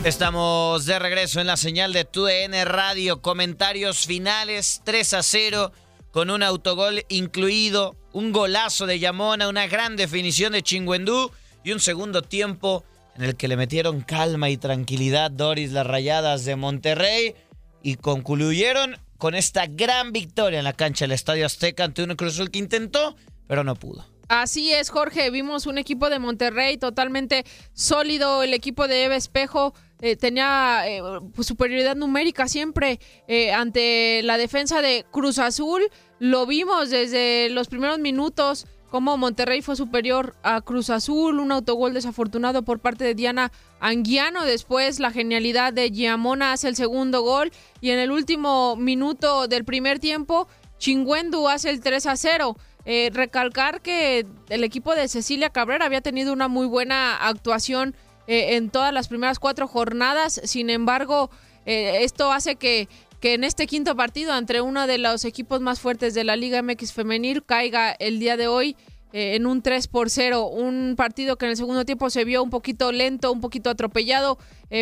Estamos 0.04 0.86
de 0.86 0.98
regreso 0.98 1.40
en 1.40 1.48
la 1.48 1.56
señal 1.56 1.92
de 1.92 2.04
TUDN 2.04 2.64
Radio. 2.64 3.20
Comentarios 3.20 4.06
finales 4.06 4.80
3 4.84 5.14
a 5.14 5.22
0 5.22 5.72
con 6.12 6.30
un 6.30 6.44
autogol 6.44 7.04
incluido, 7.08 7.96
un 8.12 8.32
golazo 8.32 8.86
de 8.86 9.00
Yamona, 9.00 9.48
una 9.48 9.66
gran 9.66 9.96
definición 9.96 10.52
de 10.52 10.62
Chingüendú 10.62 11.32
y 11.64 11.72
un 11.72 11.80
segundo 11.80 12.22
tiempo 12.22 12.84
en 13.16 13.24
el 13.24 13.36
que 13.36 13.48
le 13.48 13.56
metieron 13.56 14.00
calma 14.00 14.48
y 14.48 14.56
tranquilidad 14.56 15.32
Doris 15.32 15.72
las 15.72 15.86
Rayadas 15.86 16.44
de 16.44 16.54
Monterrey 16.54 17.34
y 17.82 17.96
concluyeron 17.96 18.96
con 19.18 19.34
esta 19.34 19.66
gran 19.66 20.12
victoria 20.12 20.60
en 20.60 20.64
la 20.64 20.72
cancha 20.72 21.04
del 21.04 21.12
Estadio 21.12 21.44
Azteca 21.44 21.82
ante 21.82 22.04
un 22.04 22.14
Cruz 22.14 22.40
que 22.50 22.60
intentó, 22.60 23.16
pero 23.48 23.64
no 23.64 23.74
pudo. 23.74 24.17
Así 24.28 24.72
es, 24.74 24.90
Jorge. 24.90 25.30
Vimos 25.30 25.66
un 25.66 25.78
equipo 25.78 26.10
de 26.10 26.18
Monterrey 26.18 26.76
totalmente 26.76 27.44
sólido. 27.72 28.42
El 28.42 28.52
equipo 28.52 28.86
de 28.86 29.04
Eva 29.04 29.16
Espejo 29.16 29.72
eh, 30.00 30.16
tenía 30.16 30.82
eh, 30.86 31.02
pues, 31.34 31.48
superioridad 31.48 31.96
numérica 31.96 32.46
siempre 32.46 33.00
eh, 33.26 33.52
ante 33.52 34.22
la 34.24 34.36
defensa 34.36 34.82
de 34.82 35.06
Cruz 35.10 35.38
Azul. 35.38 35.82
Lo 36.18 36.44
vimos 36.44 36.90
desde 36.90 37.48
los 37.48 37.68
primeros 37.68 37.98
minutos 38.00 38.66
cómo 38.90 39.16
Monterrey 39.16 39.62
fue 39.62 39.76
superior 39.76 40.34
a 40.42 40.60
Cruz 40.60 40.90
Azul, 40.90 41.40
un 41.40 41.52
autogol 41.52 41.94
desafortunado 41.94 42.62
por 42.62 42.80
parte 42.80 43.04
de 43.04 43.14
Diana 43.14 43.52
Anguiano, 43.80 44.44
después 44.44 44.98
la 44.98 45.10
genialidad 45.10 45.74
de 45.74 45.90
Giamona 45.90 46.52
hace 46.52 46.68
el 46.68 46.76
segundo 46.76 47.20
gol 47.20 47.52
y 47.82 47.90
en 47.90 47.98
el 47.98 48.10
último 48.10 48.76
minuto 48.76 49.46
del 49.46 49.64
primer 49.64 49.98
tiempo 49.98 50.48
Chingüendu 50.78 51.48
hace 51.48 51.70
el 51.70 51.80
3 51.80 52.06
a 52.06 52.16
0. 52.16 52.56
Eh, 52.90 53.10
recalcar 53.12 53.82
que 53.82 54.24
el 54.48 54.64
equipo 54.64 54.94
de 54.94 55.08
Cecilia 55.08 55.50
Cabrera 55.50 55.84
había 55.84 56.00
tenido 56.00 56.32
una 56.32 56.48
muy 56.48 56.66
buena 56.66 57.16
actuación 57.16 57.94
eh, 58.26 58.56
en 58.56 58.70
todas 58.70 58.94
las 58.94 59.08
primeras 59.08 59.38
cuatro 59.38 59.68
jornadas, 59.68 60.40
sin 60.44 60.70
embargo, 60.70 61.30
eh, 61.66 61.98
esto 62.00 62.32
hace 62.32 62.56
que, 62.56 62.88
que 63.20 63.34
en 63.34 63.44
este 63.44 63.66
quinto 63.66 63.94
partido, 63.94 64.34
entre 64.38 64.62
uno 64.62 64.86
de 64.86 64.96
los 64.96 65.26
equipos 65.26 65.60
más 65.60 65.80
fuertes 65.80 66.14
de 66.14 66.24
la 66.24 66.36
Liga 66.36 66.62
MX 66.62 66.94
femenil, 66.94 67.44
caiga 67.44 67.90
el 67.90 68.18
día 68.20 68.38
de 68.38 68.48
hoy 68.48 68.74
en 69.12 69.46
un 69.46 69.60
3 69.60 69.86
por 69.88 70.08
0. 70.08 70.46
Un 70.46 70.94
partido 70.96 71.36
que 71.36 71.44
en 71.44 71.50
el 71.50 71.56
segundo 71.58 71.84
tiempo 71.84 72.08
se 72.08 72.24
vio 72.24 72.42
un 72.42 72.48
poquito 72.48 72.90
lento, 72.90 73.30
un 73.32 73.42
poquito 73.42 73.68
atropellado. 73.68 74.38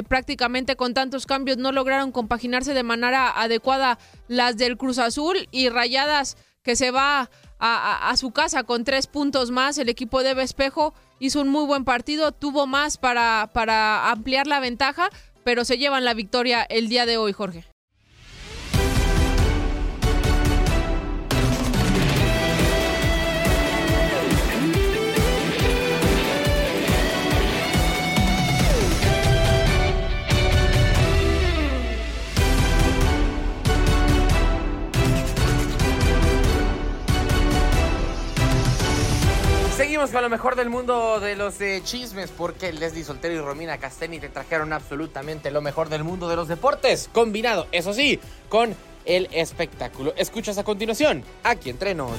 prácticamente 0.08 0.74
con 0.76 0.94
tantos 0.94 1.26
cambios 1.26 1.58
no 1.58 1.72
lograron 1.72 2.12
compaginarse 2.12 2.72
de 2.72 2.82
manera 2.84 3.30
adecuada 3.40 3.98
las 4.28 4.56
del 4.56 4.76
Cruz 4.76 4.98
Azul 4.98 5.48
y 5.50 5.68
Rayadas 5.68 6.36
que 6.66 6.74
se 6.74 6.90
va 6.90 7.30
a, 7.58 7.76
a- 7.76 8.10
a 8.10 8.16
su 8.16 8.30
casa 8.30 8.64
con 8.64 8.84
tres 8.84 9.06
puntos 9.06 9.50
más. 9.50 9.78
El 9.78 9.88
equipo 9.88 10.22
de 10.22 10.32
Espejo 10.42 10.94
hizo 11.18 11.40
un 11.40 11.48
muy 11.48 11.64
buen 11.66 11.84
partido, 11.84 12.32
tuvo 12.32 12.66
más 12.66 12.96
para, 12.98 13.50
para 13.52 14.10
ampliar 14.10 14.46
la 14.46 14.60
ventaja, 14.60 15.10
pero 15.44 15.64
se 15.64 15.78
llevan 15.78 16.04
la 16.04 16.14
victoria 16.14 16.62
el 16.62 16.88
día 16.88 17.06
de 17.06 17.16
hoy, 17.16 17.32
Jorge. 17.32 17.64
Seguimos 39.86 40.10
con 40.10 40.20
lo 40.20 40.28
mejor 40.28 40.56
del 40.56 40.68
mundo 40.68 41.20
de 41.20 41.36
los 41.36 41.60
eh, 41.60 41.80
chismes 41.84 42.32
porque 42.36 42.72
Leslie 42.72 43.04
Soltero 43.04 43.34
y 43.34 43.38
Romina 43.38 43.78
Casteni 43.78 44.18
te 44.18 44.28
trajeron 44.28 44.72
absolutamente 44.72 45.52
lo 45.52 45.62
mejor 45.62 45.88
del 45.88 46.02
mundo 46.02 46.28
de 46.28 46.34
los 46.34 46.48
deportes, 46.48 47.08
combinado, 47.12 47.68
eso 47.70 47.94
sí, 47.94 48.18
con 48.48 48.74
el 49.04 49.28
espectáculo. 49.30 50.12
Escuchas 50.16 50.58
a 50.58 50.64
continuación, 50.64 51.22
aquí 51.44 51.70
entre 51.70 51.94
nos. 51.94 52.18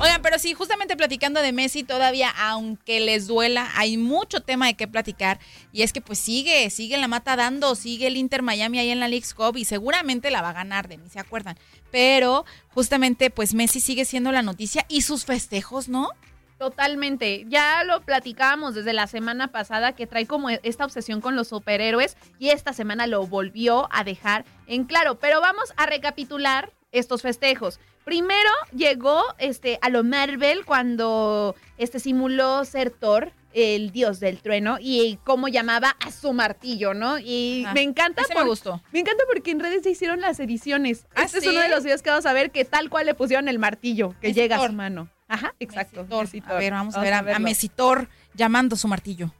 Oigan, 0.00 0.22
pero 0.22 0.38
sí, 0.38 0.54
justamente 0.54 0.96
platicando 0.96 1.42
de 1.42 1.52
Messi, 1.52 1.82
todavía, 1.82 2.30
aunque 2.30 3.00
les 3.00 3.26
duela, 3.26 3.68
hay 3.74 3.96
mucho 3.96 4.40
tema 4.40 4.68
de 4.68 4.74
qué 4.74 4.86
platicar. 4.86 5.40
Y 5.72 5.82
es 5.82 5.92
que 5.92 6.00
pues 6.00 6.20
sigue, 6.20 6.70
sigue 6.70 6.96
la 6.98 7.08
mata 7.08 7.34
dando, 7.34 7.74
sigue 7.74 8.06
el 8.06 8.16
Inter 8.16 8.42
Miami 8.42 8.78
ahí 8.78 8.90
en 8.90 9.00
la 9.00 9.08
League's 9.08 9.34
Cup 9.34 9.56
y 9.56 9.64
seguramente 9.64 10.30
la 10.30 10.40
va 10.40 10.50
a 10.50 10.52
ganar, 10.52 10.86
de 10.86 10.98
mí 10.98 11.08
se 11.08 11.18
acuerdan. 11.18 11.58
Pero 11.90 12.44
justamente 12.68 13.30
pues 13.30 13.54
Messi 13.54 13.80
sigue 13.80 14.04
siendo 14.04 14.30
la 14.30 14.42
noticia 14.42 14.86
y 14.88 15.02
sus 15.02 15.24
festejos, 15.24 15.88
¿no? 15.88 16.10
Totalmente. 16.58 17.44
Ya 17.48 17.82
lo 17.82 18.00
platicábamos 18.02 18.76
desde 18.76 18.92
la 18.92 19.08
semana 19.08 19.48
pasada 19.50 19.96
que 19.96 20.06
trae 20.06 20.26
como 20.26 20.48
esta 20.48 20.84
obsesión 20.84 21.20
con 21.20 21.34
los 21.34 21.48
superhéroes 21.48 22.16
y 22.38 22.50
esta 22.50 22.72
semana 22.72 23.08
lo 23.08 23.26
volvió 23.26 23.88
a 23.90 24.04
dejar 24.04 24.44
en 24.68 24.84
claro. 24.84 25.18
Pero 25.18 25.40
vamos 25.40 25.72
a 25.76 25.86
recapitular 25.86 26.72
estos 26.92 27.22
festejos. 27.22 27.80
Primero 28.08 28.50
llegó 28.74 29.22
este, 29.36 29.78
a 29.82 29.90
lo 29.90 30.02
Marvel 30.02 30.64
cuando 30.64 31.54
este, 31.76 32.00
simuló 32.00 32.64
ser 32.64 32.88
Thor, 32.90 33.32
el 33.52 33.90
dios 33.92 34.18
del 34.18 34.40
trueno, 34.40 34.78
y 34.80 35.18
cómo 35.24 35.48
llamaba 35.48 35.94
a 36.00 36.10
su 36.10 36.32
martillo, 36.32 36.94
¿no? 36.94 37.18
Y 37.18 37.64
Ah, 37.66 37.74
me 37.74 37.82
encanta 37.82 38.22
Ese 38.22 38.34
me 38.34 38.44
gustó. 38.44 38.80
me 38.92 39.00
encanta 39.00 39.24
porque 39.30 39.50
en 39.50 39.60
redes 39.60 39.82
se 39.82 39.90
hicieron 39.90 40.22
las 40.22 40.40
ediciones. 40.40 41.06
¿Ah, 41.14 41.24
este 41.24 41.42
sí? 41.42 41.48
es 41.48 41.52
uno 41.52 41.60
de 41.60 41.68
los 41.68 41.84
videos 41.84 42.00
que 42.00 42.08
vamos 42.08 42.24
a 42.24 42.32
ver 42.32 42.50
que 42.50 42.64
tal 42.64 42.88
cual 42.88 43.04
le 43.04 43.12
pusieron 43.12 43.46
el 43.46 43.58
martillo 43.58 44.14
que 44.22 44.32
llega 44.32 44.56
a 44.56 44.66
su 44.66 44.72
mano. 44.72 45.10
Ajá, 45.28 45.54
exacto. 45.60 46.06
Mesitor. 46.08 46.52
A 46.52 46.58
ver, 46.58 46.72
vamos 46.72 46.96
a 46.96 47.00
ver 47.02 47.12
a, 47.12 47.18
a. 47.18 47.38
Mesitor 47.38 48.08
llamando 48.32 48.74
su 48.74 48.88
martillo. 48.88 49.34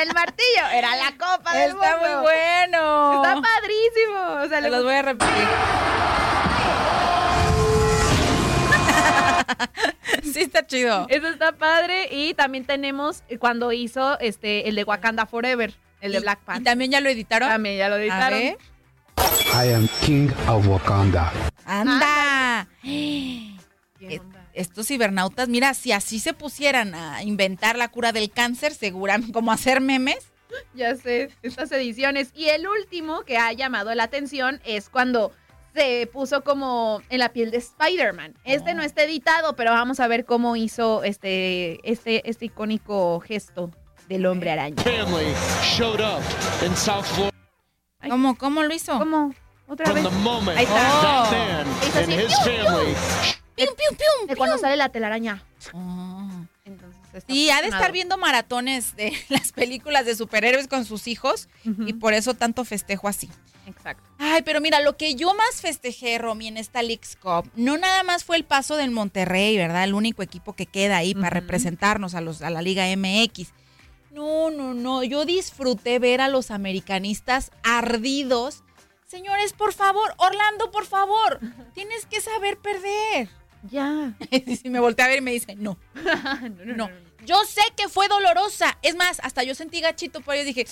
Era, 0.00 0.02
el 0.10 0.14
martillo, 0.14 0.68
era 0.72 0.96
la 0.96 1.10
copa 1.12 1.54
del 1.56 1.70
Está 1.70 1.96
mundo. 1.96 2.08
muy 2.08 2.22
bueno. 2.22 3.22
Está 3.22 3.34
padrísimo. 3.40 4.42
O 4.44 4.48
sea, 4.48 4.60
le 4.60 4.70
los 4.70 4.84
voy 4.84 4.94
a 4.94 5.02
repetir. 5.02 5.48
sí, 10.22 10.40
está 10.42 10.66
chido. 10.66 11.06
Eso 11.08 11.28
está 11.28 11.52
padre. 11.52 12.08
Y 12.10 12.34
también 12.34 12.64
tenemos 12.64 13.22
cuando 13.38 13.72
hizo 13.72 14.18
este 14.20 14.68
el 14.68 14.74
de 14.74 14.84
Wakanda 14.84 15.26
Forever, 15.26 15.74
el 16.00 16.12
de 16.12 16.18
Y- 16.18 16.20
Black 16.22 16.40
Y 16.42 16.46
Panther. 16.46 16.64
también 16.64 16.90
ya 16.90 17.00
lo 17.00 17.08
editaron. 17.08 17.48
También 17.48 17.78
ya 17.78 17.88
lo 17.88 17.96
A 17.96 17.98
editaron. 18.00 18.38
ver. 18.38 18.58
I 19.54 19.72
am 19.72 19.88
king 20.04 20.28
of 20.48 20.66
Wakanda. 20.68 21.32
¡Anda! 21.64 22.68
¿Quién 22.82 23.58
Eh, 24.00 24.20
onda? 24.20 24.37
Estos 24.58 24.88
cibernautas, 24.88 25.48
mira, 25.48 25.72
si 25.72 25.92
así 25.92 26.18
se 26.18 26.34
pusieran 26.34 26.94
a 26.94 27.22
inventar 27.22 27.78
la 27.78 27.88
cura 27.88 28.10
del 28.10 28.30
cáncer, 28.30 28.74
seguramente, 28.74 29.32
como 29.38 29.52
hacer 29.52 29.80
memes. 29.80 30.32
Ya 30.74 30.96
sé, 30.96 31.30
estas 31.42 31.70
ediciones. 31.70 32.30
Y 32.34 32.46
el 32.48 32.66
último 32.66 33.22
que 33.22 33.38
ha 33.38 33.52
llamado 33.52 33.94
la 33.94 34.04
atención 34.04 34.60
es 34.64 34.88
cuando 34.88 35.30
se 35.74 36.08
puso 36.12 36.42
como 36.42 37.02
en 37.08 37.20
la 37.20 37.28
piel 37.28 37.52
de 37.52 37.58
Spider-Man. 37.58 38.34
Este 38.44 38.74
no 38.74 38.82
está 38.82 39.04
editado, 39.04 39.54
pero 39.54 39.70
vamos 39.70 40.00
a 40.00 40.08
ver 40.08 40.24
cómo 40.24 40.56
hizo 40.56 41.04
este, 41.04 41.78
este, 41.88 42.28
este 42.28 42.46
icónico 42.46 43.20
gesto 43.20 43.70
del 44.08 44.26
hombre 44.26 44.50
araña. 44.50 44.82
family 44.82 45.32
showed 45.62 46.00
up 46.00 46.22
in 46.66 46.74
South 46.74 47.04
Florida 47.04 47.36
Ay. 48.00 48.10
¿Cómo, 48.10 48.36
cómo 48.36 48.62
lo 48.62 48.74
hizo? 48.74 48.98
¿Cómo? 48.98 49.32
¿Otra 49.68 49.86
from 49.86 50.02
vez? 50.02 50.04
the 50.04 50.18
moment 50.18 50.58
Ahí 50.58 50.64
está. 50.64 51.22
Oh. 51.22 51.28
¡Pium, 53.64 53.74
pium, 53.76 53.96
pium! 53.96 54.28
De 54.28 54.36
cuando 54.36 54.58
sale 54.58 54.76
la 54.76 54.88
telaraña. 54.88 55.42
Oh. 55.72 56.28
Entonces, 56.64 57.00
está 57.12 57.32
Sí, 57.32 57.50
ha 57.50 57.60
de 57.60 57.68
estar 57.68 57.92
viendo 57.92 58.16
maratones 58.18 58.94
de 58.96 59.12
las 59.28 59.52
películas 59.52 60.06
de 60.06 60.14
superhéroes 60.14 60.68
con 60.68 60.84
sus 60.84 61.08
hijos 61.08 61.48
y 61.64 61.94
por 61.94 62.14
eso 62.14 62.34
tanto 62.34 62.64
festejo 62.64 63.08
así. 63.08 63.28
Exacto. 63.66 64.08
Ay, 64.18 64.42
pero 64.42 64.60
mira, 64.60 64.80
lo 64.80 64.96
que 64.96 65.14
yo 65.14 65.34
más 65.34 65.60
festejé, 65.60 66.16
Romy, 66.18 66.48
en 66.48 66.56
esta 66.56 66.82
Leagues 66.82 67.16
Cup, 67.16 67.50
no 67.54 67.76
nada 67.76 68.02
más 68.02 68.24
fue 68.24 68.36
el 68.36 68.44
paso 68.44 68.76
del 68.76 68.90
Monterrey, 68.90 69.56
¿verdad? 69.58 69.84
El 69.84 69.94
único 69.94 70.22
equipo 70.22 70.54
que 70.54 70.66
queda 70.66 70.96
ahí 70.96 71.14
para 71.14 71.30
representarnos 71.30 72.14
a, 72.14 72.20
los, 72.22 72.40
a 72.40 72.50
la 72.50 72.62
Liga 72.62 72.84
MX. 72.96 73.48
No, 74.10 74.50
no, 74.50 74.72
no, 74.72 75.04
yo 75.04 75.24
disfruté 75.26 75.98
ver 75.98 76.20
a 76.20 76.28
los 76.28 76.50
americanistas 76.50 77.50
ardidos. 77.62 78.62
Señores, 79.06 79.52
por 79.52 79.72
favor, 79.74 80.14
Orlando, 80.16 80.70
por 80.70 80.86
favor, 80.86 81.40
tienes 81.74 82.06
que 82.06 82.20
saber 82.20 82.58
perder. 82.58 83.28
Ya. 83.62 84.14
Y 84.30 84.70
me 84.70 84.80
volteé 84.80 85.04
a 85.04 85.08
ver 85.08 85.18
y 85.18 85.22
me 85.22 85.32
dice, 85.32 85.54
no, 85.56 85.78
no, 85.94 86.48
no, 86.64 86.76
no. 86.76 87.08
Yo 87.24 87.44
sé 87.44 87.62
que 87.76 87.88
fue 87.88 88.08
dolorosa. 88.08 88.78
Es 88.82 88.94
más, 88.94 89.20
hasta 89.22 89.42
yo 89.42 89.54
sentí 89.54 89.80
gachito 89.80 90.20
por 90.20 90.34
ello 90.34 90.44
dije, 90.44 90.66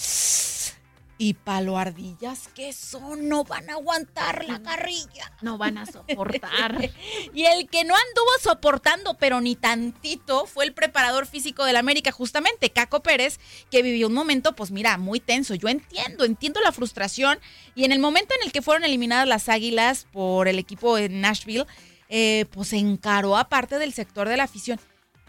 Y 1.18 1.34
palo 1.34 1.76
ardillas 1.76 2.48
que 2.54 2.72
son, 2.72 3.28
no 3.28 3.44
van 3.44 3.68
a 3.68 3.74
aguantar 3.74 4.44
la 4.46 4.62
carrilla. 4.62 5.32
No 5.42 5.58
van 5.58 5.76
a 5.76 5.86
soportar. 5.86 6.90
y 7.34 7.44
el 7.44 7.68
que 7.68 7.84
no 7.84 7.94
anduvo 7.94 8.30
soportando, 8.42 9.14
pero 9.14 9.40
ni 9.40 9.56
tantito, 9.56 10.46
fue 10.46 10.64
el 10.64 10.72
preparador 10.72 11.26
físico 11.26 11.64
del 11.64 11.76
América, 11.76 12.12
justamente, 12.12 12.70
Caco 12.70 13.02
Pérez, 13.02 13.38
que 13.70 13.82
vivió 13.82 14.06
un 14.06 14.14
momento, 14.14 14.54
pues 14.54 14.70
mira, 14.70 14.96
muy 14.98 15.20
tenso. 15.20 15.54
Yo 15.54 15.68
entiendo, 15.68 16.24
entiendo 16.24 16.60
la 16.60 16.72
frustración. 16.72 17.38
Y 17.74 17.84
en 17.84 17.92
el 17.92 17.98
momento 17.98 18.34
en 18.40 18.46
el 18.46 18.52
que 18.52 18.62
fueron 18.62 18.84
eliminadas 18.84 19.26
las 19.26 19.48
Águilas 19.48 20.06
por 20.12 20.48
el 20.48 20.58
equipo 20.58 20.96
de 20.96 21.08
Nashville, 21.08 21.66
eh, 22.08 22.46
pues 22.50 22.68
se 22.68 22.76
encaró 22.76 23.36
aparte 23.36 23.78
del 23.78 23.92
sector 23.92 24.28
de 24.28 24.36
la 24.36 24.44
afición. 24.44 24.78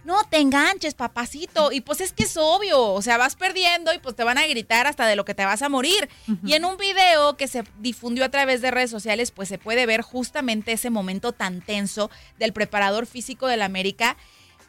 No 0.03 0.23
te 0.23 0.37
enganches, 0.37 0.93
papacito. 0.93 1.71
Y 1.73 1.81
pues 1.81 1.99
es 1.99 2.13
que 2.13 2.23
es 2.23 2.37
obvio, 2.37 2.81
o 2.81 3.01
sea, 3.01 3.17
vas 3.17 3.35
perdiendo 3.35 3.93
y 3.93 3.99
pues 3.99 4.15
te 4.15 4.23
van 4.23 4.37
a 4.37 4.47
gritar 4.47 4.87
hasta 4.87 5.05
de 5.05 5.17
lo 5.17 5.25
que 5.25 5.33
te 5.33 5.43
vas 5.43 5.61
a 5.61 5.69
morir. 5.69 6.07
Y 6.45 6.53
en 6.53 6.63
un 6.63 6.77
video 6.77 7.35
que 7.35 7.47
se 7.47 7.65
difundió 7.79 8.23
a 8.23 8.29
través 8.29 8.61
de 8.61 8.71
redes 8.71 8.89
sociales, 8.89 9.31
pues 9.31 9.49
se 9.49 9.57
puede 9.57 9.85
ver 9.85 10.01
justamente 10.01 10.71
ese 10.71 10.89
momento 10.89 11.33
tan 11.33 11.59
tenso 11.59 12.09
del 12.39 12.53
preparador 12.53 13.05
físico 13.05 13.47
del 13.47 13.61
América. 13.61 14.15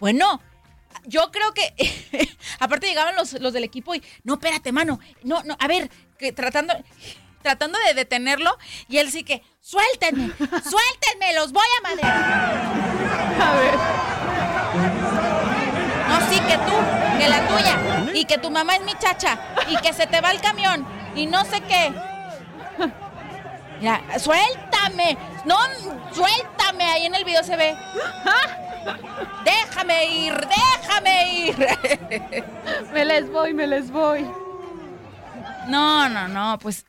Bueno, 0.01 0.41
yo 1.07 1.31
creo 1.31 1.55
que, 1.55 2.29
aparte 2.59 2.89
llegaban 2.89 3.15
los, 3.15 3.35
los 3.35 3.53
del 3.53 3.65
equipo 3.65 3.95
y, 3.95 4.03
no, 4.25 4.35
espérate, 4.35 4.73
mano, 4.73 4.99
no, 5.23 5.43
no, 5.45 5.57
a 5.61 5.69
ver, 5.69 5.89
que 6.19 6.33
tratando, 6.33 6.75
tratando 7.43 7.79
de 7.87 7.95
detenerlo, 7.95 8.57
y 8.89 8.99
él 8.99 9.11
sí 9.11 9.25
que, 9.25 9.43
suéltenme, 9.61 10.33
suéltenme, 10.39 11.35
los 11.35 11.53
voy 11.53 11.67
a 11.79 11.89
madrear. 11.89 12.15
A 13.41 13.55
ver. 13.57 13.75
No, 16.09 16.31
sí, 16.31 16.41
que 16.41 16.59
tú, 16.59 17.19
que 17.19 17.29
la 17.29 17.49
tuya, 17.49 18.13
y 18.15 18.25
que 18.25 18.39
tu 18.39 18.51
mamá 18.51 18.77
es 18.77 18.83
mi 18.83 18.95
chacha, 18.95 19.39
y 19.69 19.77
que 19.77 19.93
se 19.93 20.07
te 20.07 20.21
va 20.21 20.31
el 20.31 20.41
camión, 20.41 20.87
y 21.15 21.27
no 21.27 21.45
sé 21.45 21.61
qué. 21.63 21.93
Mira, 23.81 24.03
suéltame, 24.19 25.17
no, 25.45 25.57
suéltame, 26.13 26.85
ahí 26.85 27.07
en 27.07 27.15
el 27.15 27.25
video 27.25 27.45
se 27.45 27.57
ve. 27.57 27.77
Déjame 29.45 30.05
ir, 30.07 30.35
déjame 30.49 31.33
ir. 31.33 31.67
me 32.93 33.05
les 33.05 33.31
voy, 33.31 33.55
me 33.55 33.67
les 33.67 33.91
voy. 33.91 34.27
No, 35.69 36.09
no, 36.09 36.29
no, 36.29 36.59
pues 36.59 36.85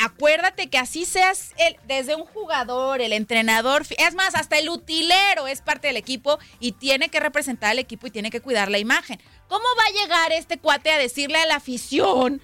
acuérdate 0.00 0.68
que 0.68 0.78
así 0.78 1.04
seas 1.04 1.52
el, 1.58 1.76
desde 1.86 2.14
un 2.14 2.24
jugador, 2.24 3.00
el 3.00 3.12
entrenador, 3.12 3.82
es 3.98 4.14
más, 4.14 4.34
hasta 4.34 4.58
el 4.58 4.68
utilero 4.68 5.46
es 5.46 5.62
parte 5.62 5.88
del 5.88 5.96
equipo 5.96 6.38
y 6.58 6.72
tiene 6.72 7.08
que 7.08 7.20
representar 7.20 7.70
al 7.70 7.78
equipo 7.78 8.06
y 8.06 8.10
tiene 8.10 8.30
que 8.30 8.40
cuidar 8.40 8.70
la 8.70 8.78
imagen. 8.78 9.20
¿Cómo 9.48 9.64
va 9.78 9.84
a 9.84 10.02
llegar 10.02 10.32
este 10.32 10.58
cuate 10.58 10.90
a 10.90 10.98
decirle 10.98 11.38
a 11.38 11.46
la 11.46 11.56
afición 11.56 12.40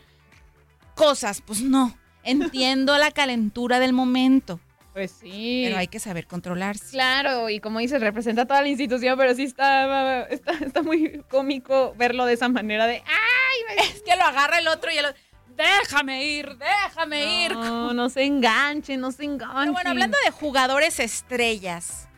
cosas? 0.94 1.42
Pues 1.42 1.62
no, 1.62 1.96
entiendo 2.22 2.96
la 2.98 3.10
calentura 3.10 3.78
del 3.78 3.92
momento. 3.92 4.60
Pues 4.92 5.10
sí. 5.10 5.64
Pero 5.66 5.76
hay 5.76 5.88
que 5.88 6.00
saber 6.00 6.26
controlarse. 6.26 6.92
Claro, 6.92 7.50
y 7.50 7.60
como 7.60 7.80
dices, 7.80 8.00
representa 8.00 8.46
toda 8.46 8.62
la 8.62 8.68
institución, 8.68 9.18
pero 9.18 9.34
sí 9.34 9.42
está, 9.42 10.22
está, 10.30 10.52
está 10.52 10.82
muy 10.82 11.22
cómico 11.28 11.94
verlo 11.96 12.24
de 12.24 12.32
esa 12.32 12.48
manera 12.48 12.86
de 12.86 13.02
¡ay! 13.06 13.78
Es 13.90 14.02
que 14.02 14.16
lo 14.16 14.24
agarra 14.24 14.58
el 14.58 14.68
otro 14.68 14.90
y 14.90 14.96
el 14.96 15.06
otro 15.06 15.20
déjame 15.56 16.24
ir, 16.24 16.56
déjame 16.56 17.44
ir. 17.44 17.52
No, 17.52 17.92
no 17.92 18.08
se 18.08 18.24
enganche, 18.24 18.96
no 18.96 19.12
se 19.12 19.24
enganche. 19.24 19.56
Pero 19.60 19.72
bueno, 19.72 19.90
hablando 19.90 20.16
de 20.24 20.30
jugadores 20.30 21.00
estrellas 21.00 22.08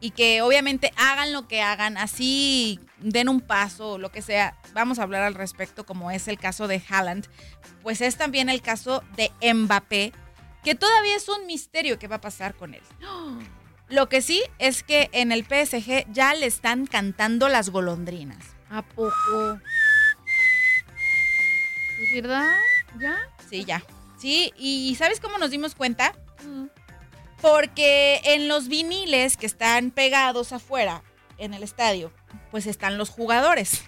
y 0.00 0.10
que 0.10 0.42
obviamente 0.42 0.92
hagan 0.96 1.32
lo 1.32 1.46
que 1.46 1.62
hagan, 1.62 1.96
así 1.96 2.80
den 2.98 3.28
un 3.28 3.40
paso, 3.40 3.98
lo 3.98 4.10
que 4.10 4.20
sea, 4.20 4.56
vamos 4.74 4.98
a 4.98 5.04
hablar 5.04 5.22
al 5.22 5.34
respecto, 5.34 5.86
como 5.86 6.10
es 6.10 6.26
el 6.26 6.38
caso 6.38 6.66
de 6.66 6.82
Haaland, 6.88 7.28
pues 7.82 8.00
es 8.00 8.16
también 8.16 8.48
el 8.48 8.62
caso 8.62 9.04
de 9.16 9.30
Mbappé, 9.54 10.12
que 10.64 10.74
todavía 10.74 11.16
es 11.16 11.28
un 11.28 11.46
misterio 11.46 11.98
qué 12.00 12.08
va 12.08 12.16
a 12.16 12.20
pasar 12.20 12.54
con 12.54 12.74
él. 12.74 12.82
Lo 13.88 14.08
que 14.08 14.22
sí 14.22 14.42
es 14.58 14.82
que 14.82 15.10
en 15.12 15.32
el 15.32 15.44
PSG 15.44 16.10
ya 16.10 16.34
le 16.34 16.46
están 16.46 16.86
cantando 16.86 17.48
las 17.48 17.68
golondrinas. 17.68 18.42
¿A 18.70 18.80
poco? 18.82 19.60
¿Verdad? 22.14 22.56
¿Ya? 22.98 23.16
Sí, 23.48 23.64
ya. 23.64 23.82
Sí, 24.18 24.52
y 24.56 24.94
¿sabes 24.96 25.20
cómo 25.20 25.38
nos 25.38 25.50
dimos 25.50 25.74
cuenta? 25.74 26.14
Porque 27.40 28.20
en 28.24 28.46
los 28.46 28.68
viniles 28.68 29.36
que 29.36 29.46
están 29.46 29.90
pegados 29.90 30.52
afuera 30.52 31.02
en 31.38 31.54
el 31.54 31.62
estadio, 31.62 32.12
pues 32.50 32.66
están 32.66 32.98
los 32.98 33.10
jugadores. 33.10 33.82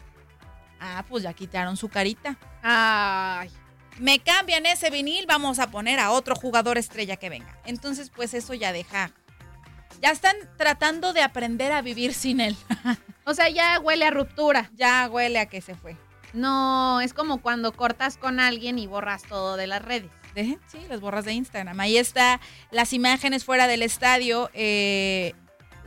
Ah, 0.81 1.05
pues 1.09 1.23
ya 1.23 1.33
quitaron 1.33 1.77
su 1.77 1.89
carita. 1.89 2.37
Ay. 2.63 3.51
Me 3.99 4.19
cambian 4.19 4.67
ese 4.67 4.91
vinil, 4.91 5.27
vamos 5.27 5.61
a 5.61 5.71
poner 5.71 6.01
a 6.01 6.11
otro 6.11 6.35
jugador 6.35 6.79
estrella 6.79 7.17
que 7.17 7.29
venga. 7.29 7.57
Entonces, 7.65 8.11
pues 8.11 8.35
eso 8.35 8.55
ya 8.55 8.73
deja. 8.73 9.13
Ya 10.01 10.11
están 10.11 10.37
tratando 10.57 11.13
de 11.13 11.23
aprender 11.23 11.71
a 11.71 11.81
vivir 11.81 12.13
sin 12.13 12.41
él. 12.41 12.57
o 13.25 13.35
sea, 13.35 13.49
ya 13.49 13.79
huele 13.79 14.05
a 14.05 14.11
ruptura. 14.11 14.71
Ya 14.75 15.09
huele 15.09 15.39
a 15.39 15.47
que 15.47 15.61
se 15.61 15.77
fue. 15.77 15.97
No, 16.35 17.01
es 17.01 17.15
como 17.15 17.41
cuando 17.41 17.73
cortas 17.73 18.17
con 18.17 18.41
alguien 18.41 18.79
y 18.79 18.87
borras 18.87 19.23
todo 19.23 19.57
de 19.57 19.67
las 19.67 19.83
redes. 19.83 20.11
Sí, 20.35 20.81
las 20.89 21.01
borras 21.01 21.25
de 21.25 21.33
Instagram. 21.33 21.79
Ahí 21.79 21.97
está 21.97 22.41
las 22.73 22.93
imágenes 22.93 23.45
fuera 23.45 23.69
del 23.69 23.83
estadio, 23.83 24.51
eh, 24.53 25.33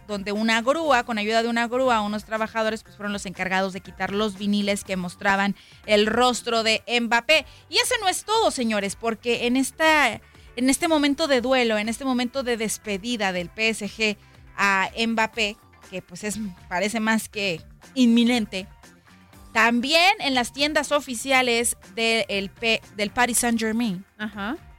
donde 0.08 0.32
una 0.32 0.62
grúa, 0.62 1.04
con 1.04 1.18
ayuda 1.18 1.44
de 1.44 1.50
una 1.50 1.68
grúa, 1.68 2.00
unos 2.00 2.24
trabajadores 2.24 2.84
pues, 2.84 2.96
fueron 2.96 3.12
los 3.12 3.26
encargados 3.26 3.74
de 3.74 3.82
quitar 3.82 4.14
los 4.14 4.38
viniles 4.38 4.86
que 4.86 4.96
mostraban 4.96 5.56
el 5.86 6.08
rostro 6.08 6.64
de 6.64 6.82
Mbappé. 6.88 7.46
Y 7.68 7.78
ese 7.78 7.96
no 8.00 8.08
es 8.08 8.24
todo, 8.24 8.50
señores, 8.50 8.96
porque 8.96 9.48
en, 9.48 9.58
esta, 9.58 10.14
en 10.56 10.70
este 10.70 10.88
momento 10.88 11.28
de 11.28 11.42
duelo, 11.42 11.78
en 11.78 11.90
este 11.90 12.06
momento 12.06 12.44
de 12.44 12.56
despedida 12.56 13.34
del 13.34 13.50
PSG 13.50 14.16
a 14.56 14.90
Mbappé, 14.98 15.58
que 15.92 16.02
pues 16.02 16.24
es, 16.24 16.40
parece 16.70 17.02
más 17.02 17.28
que 17.28 17.62
inminente, 17.96 18.68
también 19.58 20.13
en 20.20 20.36
las 20.36 20.54
tiendas 20.54 20.91
oficiales 20.91 21.78
del 21.96 23.12
Paris 23.12 23.39
Saint 23.39 23.60
Germain 23.60 24.06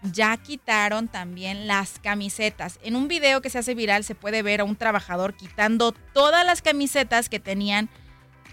ya 0.03 0.37
quitaron 0.37 1.09
también 1.09 1.67
las 1.67 1.99
camisetas. 1.99 2.79
En 2.85 2.95
un 2.95 3.09
video 3.09 3.43
que 3.43 3.51
se 3.51 3.59
hace 3.59 3.75
viral 3.75 4.05
se 4.05 4.15
puede 4.15 4.41
ver 4.43 4.61
a 4.61 4.65
un 4.65 4.77
trabajador 4.77 5.35
quitando 5.35 5.91
todas 5.91 6.47
las 6.47 6.63
camisetas 6.63 7.29
que 7.29 7.41
tenían 7.41 7.89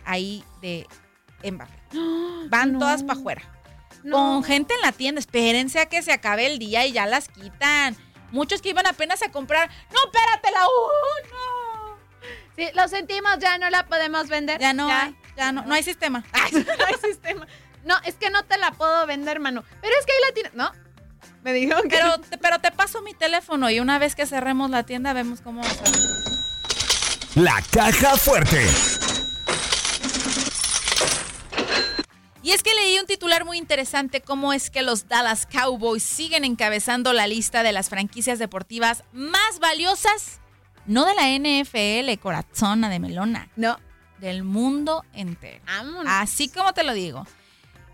ahí 0.03 0.43
de 0.63 0.87
Mbappé. 1.43 1.77
Van 2.49 2.79
todas 2.79 3.03
para 3.03 3.19
afuera. 3.19 3.43
Con 4.09 4.43
gente 4.43 4.73
en 4.73 4.81
la 4.81 4.93
tienda, 4.93 5.19
espérense 5.19 5.79
a 5.79 5.85
que 5.85 6.01
se 6.01 6.11
acabe 6.11 6.47
el 6.47 6.57
día 6.57 6.87
y 6.87 6.93
ya 6.93 7.05
las 7.05 7.27
quitan. 7.27 7.95
Muchos 8.31 8.63
que 8.63 8.69
iban 8.69 8.87
apenas 8.87 9.21
a 9.21 9.29
comprar, 9.29 9.69
no, 9.93 9.99
espérate 10.05 10.51
la 10.51 10.61
no. 10.61 11.97
Sí, 12.55 12.67
lo 12.73 12.87
sentimos, 12.87 13.37
ya 13.37 13.59
no 13.59 13.69
la 13.69 13.85
podemos 13.85 14.27
vender. 14.27 14.59
Ya 14.59 14.73
no 14.73 14.89
hay. 14.89 15.15
Ya 15.35 15.51
no, 15.51 15.63
no 15.63 15.73
hay 15.73 15.83
sistema. 15.83 16.23
no 16.51 16.85
hay 16.85 16.95
sistema. 17.01 17.47
No, 17.83 17.95
es 18.03 18.15
que 18.15 18.29
no 18.29 18.43
te 18.43 18.57
la 18.57 18.71
puedo 18.71 19.05
vender, 19.05 19.39
mano. 19.39 19.63
Pero 19.81 19.93
es 19.99 20.05
que 20.05 20.11
ahí 20.11 20.17
la 20.27 20.33
tienes. 20.33 20.53
No. 20.53 20.71
Me 21.43 21.53
dijeron 21.53 21.83
que. 21.83 21.97
Pero, 21.97 22.15
pero 22.41 22.59
te 22.59 22.71
paso 22.71 23.01
mi 23.01 23.13
teléfono 23.13 23.69
y 23.69 23.79
una 23.79 23.99
vez 23.99 24.15
que 24.15 24.25
cerremos 24.25 24.69
la 24.69 24.83
tienda 24.83 25.13
vemos 25.13 25.41
cómo 25.41 25.61
va 25.61 25.69
a 25.69 25.73
ser. 25.73 26.15
La 27.35 27.61
caja 27.69 28.15
fuerte. 28.17 28.65
Y 32.45 32.51
es 32.51 32.61
que 32.61 32.75
leí 32.75 32.99
un 32.99 33.07
titular 33.07 33.43
muy 33.43 33.57
interesante, 33.57 34.21
cómo 34.21 34.53
es 34.53 34.69
que 34.69 34.83
los 34.83 35.07
Dallas 35.07 35.47
Cowboys 35.47 36.03
siguen 36.03 36.45
encabezando 36.45 37.11
la 37.11 37.25
lista 37.25 37.63
de 37.63 37.71
las 37.71 37.89
franquicias 37.89 38.37
deportivas 38.37 39.03
más 39.13 39.59
valiosas, 39.59 40.39
no 40.85 41.05
de 41.05 41.15
la 41.15 41.27
NFL, 41.27 42.21
corazona 42.21 42.89
de 42.89 42.99
melona. 42.99 43.49
No, 43.55 43.79
del 44.25 44.43
mundo 44.43 45.05
entero. 45.13 45.63
Así 46.07 46.49
como 46.49 46.73
te 46.73 46.83
lo 46.83 46.93
digo. 46.93 47.25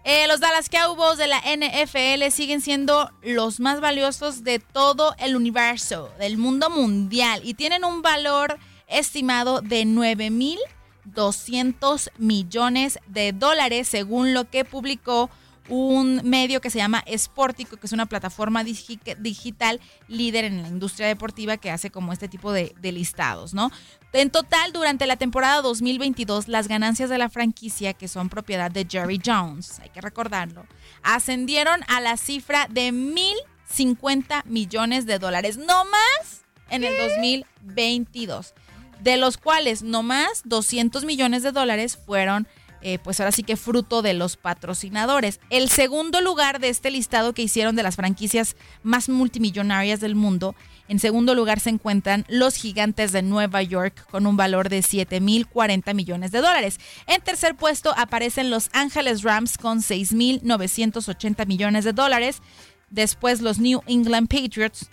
Eh, 0.04 0.26
los 0.28 0.40
Dallas 0.40 0.68
Cowboys 0.70 1.20
de 1.20 1.28
la 1.28 1.42
NFL 1.42 2.32
siguen 2.32 2.62
siendo 2.62 3.12
los 3.22 3.60
más 3.60 3.82
valiosos 3.82 4.44
de 4.44 4.58
todo 4.60 5.14
el 5.20 5.36
universo, 5.36 6.12
del 6.18 6.38
mundo 6.38 6.72
mundial, 6.72 7.42
y 7.44 7.54
tienen 7.54 7.84
un 7.84 8.02
valor 8.02 8.58
estimado 8.88 9.62
de 9.62 9.84
9.200 9.84 12.10
millones 12.18 12.98
de 13.08 13.34
dólares, 13.34 13.90
según 13.90 14.34
lo 14.34 14.50
que 14.50 14.66
publicó 14.66 15.30
un 15.70 16.22
medio 16.24 16.62
que 16.62 16.70
se 16.70 16.80
llama 16.80 17.04
Sportico, 17.16 17.78
que 17.78 17.88
es 17.88 17.94
una 17.94 18.06
plataforma 18.06 18.64
digital 18.64 19.80
líder 20.08 20.46
en 20.46 20.62
la 20.62 20.68
industria 20.68 21.08
deportiva 21.08 21.58
que 21.58 21.72
hace 21.72 21.92
como 21.92 22.14
este 22.14 22.28
tipo 22.28 22.52
de, 22.52 22.74
de, 22.80 22.92
listados, 22.92 23.54
¿no? 23.54 23.72
En 24.14 24.30
total, 24.30 24.74
durante 24.74 25.08
la 25.08 25.16
temporada 25.16 25.62
2022, 25.62 26.48
las 26.48 26.68
ganancias 26.68 27.10
de 27.10 27.18
la 27.18 27.30
franquicia, 27.30 27.94
que 27.94 28.08
son 28.08 28.30
propiedad 28.30 28.70
de 28.70 28.86
Jerry 28.90 29.22
Jones, 29.24 29.80
hay 29.80 29.90
que 29.90 30.02
recordarlo, 30.02 30.66
ascendieron 31.04 31.82
a 31.88 32.02
la 32.02 32.18
cifra 32.18 32.68
de 32.70 32.92
1.050 32.92 34.44
millones 34.46 35.06
de 35.06 35.20
dólares, 35.20 35.58
no 35.58 35.86
más 35.86 36.44
en 36.70 36.84
el 36.84 36.98
2022, 36.98 38.54
de 39.02 39.18
los 39.18 39.38
cuales 39.38 39.84
no 39.84 40.04
más 40.04 40.42
200 40.46 41.06
millones 41.06 41.44
de 41.44 41.52
dólares 41.52 41.98
fueron 41.98 42.48
eh, 42.82 43.00
pues 43.00 43.20
ahora 43.20 43.32
sí 43.32 43.44
que 43.44 43.58
fruto 43.58 44.02
de 44.02 44.14
los 44.14 44.38
patrocinadores. 44.38 45.40
El 45.50 45.70
segundo 45.70 46.22
lugar 46.22 46.60
de 46.60 46.70
este 46.70 46.92
listado 46.92 47.34
que 47.34 47.44
hicieron 47.44 47.76
de 47.76 47.84
las 47.84 47.96
franquicias 47.96 48.56
más 48.84 49.10
multimillonarias 49.10 50.00
del 50.00 50.16
mundo, 50.16 50.56
en 50.88 51.00
segundo 51.00 51.36
lugar 51.36 51.60
se 51.60 51.70
encuentran 51.70 52.26
los 52.28 52.56
gigantes 52.56 53.12
de 53.12 53.22
Nueva 53.22 53.62
York 53.62 54.06
con 54.10 54.28
un 54.28 54.36
valor 54.36 54.68
de 54.68 54.80
7.040 54.80 55.94
millones 55.94 56.32
de 56.32 56.42
dólares. 56.42 56.80
En 57.08 57.22
tercer 57.22 57.56
puesto 57.56 57.94
aparecen 57.98 58.50
los 58.50 58.70
Ángeles 58.74 59.24
Rams 59.24 59.58
con 59.58 59.80
6.980 59.80 61.46
millones 61.46 61.86
de 61.86 61.94
dólares. 61.94 62.42
Después 62.90 63.42
los 63.42 63.60
New 63.60 63.82
England 63.88 64.28
Patriots, 64.28 64.90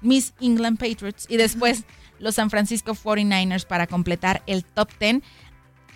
Miss 0.00 0.32
England 0.40 0.78
Patriots 0.78 1.26
y 1.28 1.36
después 1.36 1.84
los 2.18 2.36
San 2.36 2.50
Francisco 2.50 2.94
49ers 2.94 3.66
para 3.66 3.86
completar 3.86 4.42
el 4.46 4.64
top 4.64 4.88
10 4.98 5.22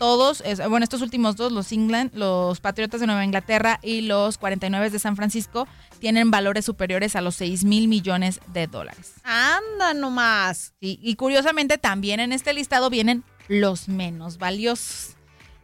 todos, 0.03 0.43
bueno, 0.69 0.83
estos 0.83 1.01
últimos 1.01 1.37
dos, 1.37 1.53
los 1.53 1.71
England, 1.71 2.11
los 2.13 2.59
Patriotas 2.59 3.01
de 3.01 3.07
Nueva 3.07 3.25
Inglaterra 3.25 3.79
y 3.85 4.01
los 4.01 4.37
49 4.37 4.91
de 4.91 4.99
San 4.99 5.15
Francisco, 5.15 5.69
tienen 6.01 6.33
valores 6.33 6.65
superiores 6.65 7.15
a 7.15 7.21
los 7.21 7.37
6 7.37 7.63
mil 7.63 7.87
millones 7.87 8.41
de 8.53 8.67
dólares. 8.67 9.13
Anda 9.23 9.95
nomás. 9.95 10.75
Sí, 10.81 10.99
y 11.01 11.15
curiosamente 11.15 11.79
también 11.79 12.19
en 12.19 12.33
este 12.33 12.53
listado 12.53 12.91
vienen 12.91 13.23
los 13.47 13.89
menos 13.89 14.39
valiosos. 14.39 15.11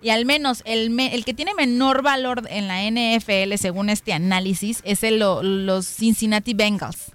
Y 0.00 0.10
al 0.10 0.24
menos 0.24 0.62
el, 0.66 0.90
me- 0.90 1.16
el 1.16 1.24
que 1.24 1.34
tiene 1.34 1.52
menor 1.54 2.02
valor 2.02 2.46
en 2.48 2.68
la 2.68 2.80
NFL, 2.84 3.56
según 3.56 3.90
este 3.90 4.12
análisis, 4.12 4.82
es 4.84 5.02
el, 5.02 5.18
lo- 5.18 5.42
los 5.42 5.84
Cincinnati 5.84 6.54
Bengals, 6.54 7.10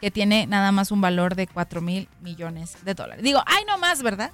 que 0.00 0.12
tiene 0.12 0.46
nada 0.46 0.70
más 0.70 0.92
un 0.92 1.00
valor 1.00 1.34
de 1.34 1.48
4 1.48 1.80
mil 1.80 2.08
millones 2.20 2.76
de 2.84 2.94
dólares. 2.94 3.24
Digo, 3.24 3.42
ay, 3.44 3.64
no 3.66 3.76
más, 3.78 4.04
¿verdad? 4.04 4.30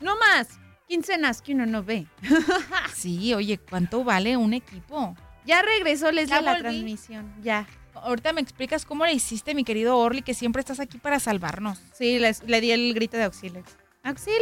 No 0.00 0.16
más. 0.16 0.48
Quincenas 0.94 1.40
que 1.40 1.52
uno 1.54 1.66
no 1.66 1.84
ve. 1.84 2.08
Sí, 2.96 3.32
oye, 3.32 3.58
¿cuánto 3.58 4.02
vale 4.02 4.36
un 4.36 4.54
equipo? 4.54 5.16
Ya 5.46 5.62
regresó 5.62 6.10
Leslie 6.10 6.34
a 6.36 6.40
la 6.42 6.50
volví. 6.50 6.62
transmisión. 6.62 7.32
Ya. 7.44 7.68
Ahorita 7.94 8.32
me 8.32 8.40
explicas 8.40 8.84
cómo 8.84 9.06
le 9.06 9.12
hiciste, 9.12 9.54
mi 9.54 9.62
querido 9.62 9.96
Orly, 9.96 10.22
que 10.22 10.34
siempre 10.34 10.58
estás 10.58 10.80
aquí 10.80 10.98
para 10.98 11.20
salvarnos. 11.20 11.80
Sí, 11.92 12.18
les- 12.18 12.42
le 12.42 12.60
di 12.60 12.72
el 12.72 12.92
grito 12.92 13.16
de 13.16 13.22
auxilio. 13.22 13.62
¡Auxilio! 14.02 14.38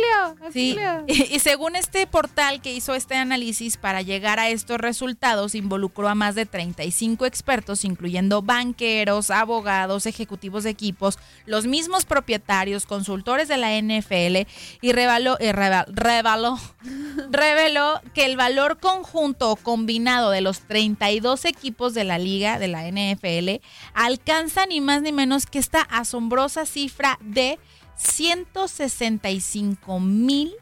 Sí, 0.52 0.78
¡Auxilio! 0.78 1.04
y 1.34 1.38
según 1.40 1.74
este 1.74 2.06
portal 2.06 2.62
que 2.62 2.72
hizo 2.72 2.94
este 2.94 3.16
análisis, 3.16 3.76
para 3.76 4.02
llegar 4.02 4.38
a 4.38 4.48
estos 4.50 4.78
resultados 4.78 5.56
involucró 5.56 6.08
a 6.08 6.14
más 6.14 6.36
de 6.36 6.46
35 6.46 7.26
expertos, 7.26 7.84
incluyendo 7.84 8.40
banqueros, 8.40 9.30
abogados, 9.30 10.06
ejecutivos 10.06 10.62
de 10.62 10.70
equipos, 10.70 11.18
los 11.44 11.66
mismos 11.66 12.04
propietarios, 12.04 12.86
consultores 12.86 13.48
de 13.48 13.56
la 13.56 13.76
NFL 13.76 14.46
y 14.80 14.92
reveló, 14.92 15.36
eh, 15.40 15.52
reva- 15.52 15.86
reveló, 15.88 16.56
reveló 17.30 18.00
que 18.14 18.26
el 18.26 18.36
valor 18.36 18.78
conjunto 18.78 19.50
o 19.50 19.56
combinado 19.56 20.30
de 20.30 20.40
los 20.40 20.60
32 20.60 21.44
equipos 21.46 21.94
de 21.94 22.04
la 22.04 22.18
liga 22.18 22.60
de 22.60 22.68
la 22.68 22.86
NFL 22.88 23.60
alcanza 23.92 24.66
ni 24.66 24.80
más 24.80 25.02
ni 25.02 25.10
menos 25.10 25.46
que 25.46 25.58
esta 25.58 25.80
asombrosa 25.82 26.64
cifra 26.64 27.18
de 27.22 27.58
165 27.98 30.00
mil 30.00 30.54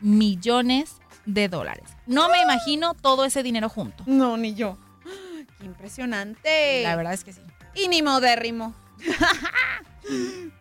millones 0.00 0.96
de 1.26 1.48
dólares. 1.48 1.84
No 2.06 2.28
me 2.30 2.40
imagino 2.40 2.94
todo 2.94 3.24
ese 3.24 3.42
dinero 3.42 3.68
junto. 3.68 4.04
No, 4.06 4.36
ni 4.36 4.54
yo. 4.54 4.78
¡Qué 5.58 5.66
impresionante! 5.66 6.82
La 6.82 6.96
verdad 6.96 7.12
es 7.12 7.24
que 7.24 7.32
sí. 7.32 7.42
Y 7.74 7.88
ni 7.88 8.02
modérrimo. 8.02 8.74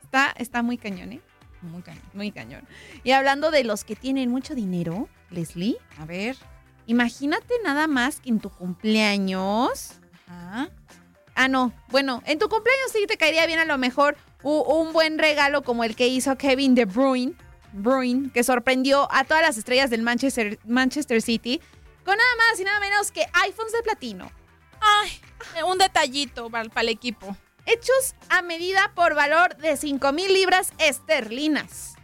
está, 0.03 0.33
está 0.37 0.61
muy 0.61 0.77
cañón, 0.77 1.13
¿eh? 1.13 1.21
Muy 1.61 1.81
cañón. 1.81 2.03
Muy 2.13 2.31
cañón. 2.31 2.67
Y 3.03 3.11
hablando 3.11 3.51
de 3.51 3.63
los 3.63 3.83
que 3.83 3.95
tienen 3.95 4.29
mucho 4.29 4.55
dinero, 4.55 5.09
Leslie, 5.29 5.77
A 5.99 6.05
ver. 6.05 6.37
imagínate 6.85 7.53
nada 7.63 7.87
más 7.87 8.19
que 8.19 8.29
en 8.29 8.39
tu 8.39 8.49
cumpleaños. 8.49 9.93
Ajá. 10.27 10.69
Ah, 11.35 11.47
no. 11.47 11.71
Bueno, 11.89 12.21
en 12.25 12.39
tu 12.39 12.49
cumpleaños 12.49 12.91
sí 12.91 13.05
te 13.07 13.17
caería 13.17 13.45
bien 13.45 13.59
a 13.59 13.65
lo 13.65 13.77
mejor 13.77 14.17
un 14.43 14.93
buen 14.93 15.17
regalo 15.19 15.63
como 15.63 15.83
el 15.83 15.95
que 15.95 16.07
hizo 16.07 16.37
Kevin 16.37 16.75
De 16.75 16.85
Bruyne, 16.85 17.33
Bruyne, 17.73 18.31
que 18.31 18.43
sorprendió 18.43 19.07
a 19.11 19.23
todas 19.23 19.43
las 19.43 19.57
estrellas 19.57 19.89
del 19.89 20.01
Manchester, 20.01 20.57
Manchester 20.65 21.21
City 21.21 21.61
con 22.05 22.15
nada 22.17 22.29
más 22.49 22.59
y 22.59 22.63
nada 22.63 22.79
menos 22.79 23.11
que 23.11 23.25
iPhones 23.45 23.73
de 23.73 23.83
platino. 23.83 24.31
Ay, 24.79 25.11
un 25.67 25.77
detallito 25.77 26.49
para, 26.49 26.69
para 26.69 26.81
el 26.83 26.89
equipo. 26.89 27.35
hechos 27.65 28.15
a 28.29 28.41
medida 28.41 28.91
por 28.95 29.13
valor 29.15 29.57
de 29.57 29.75
5 29.75 30.13
mil 30.13 30.31
libras 30.33 30.71
esterlinas. 30.77 31.95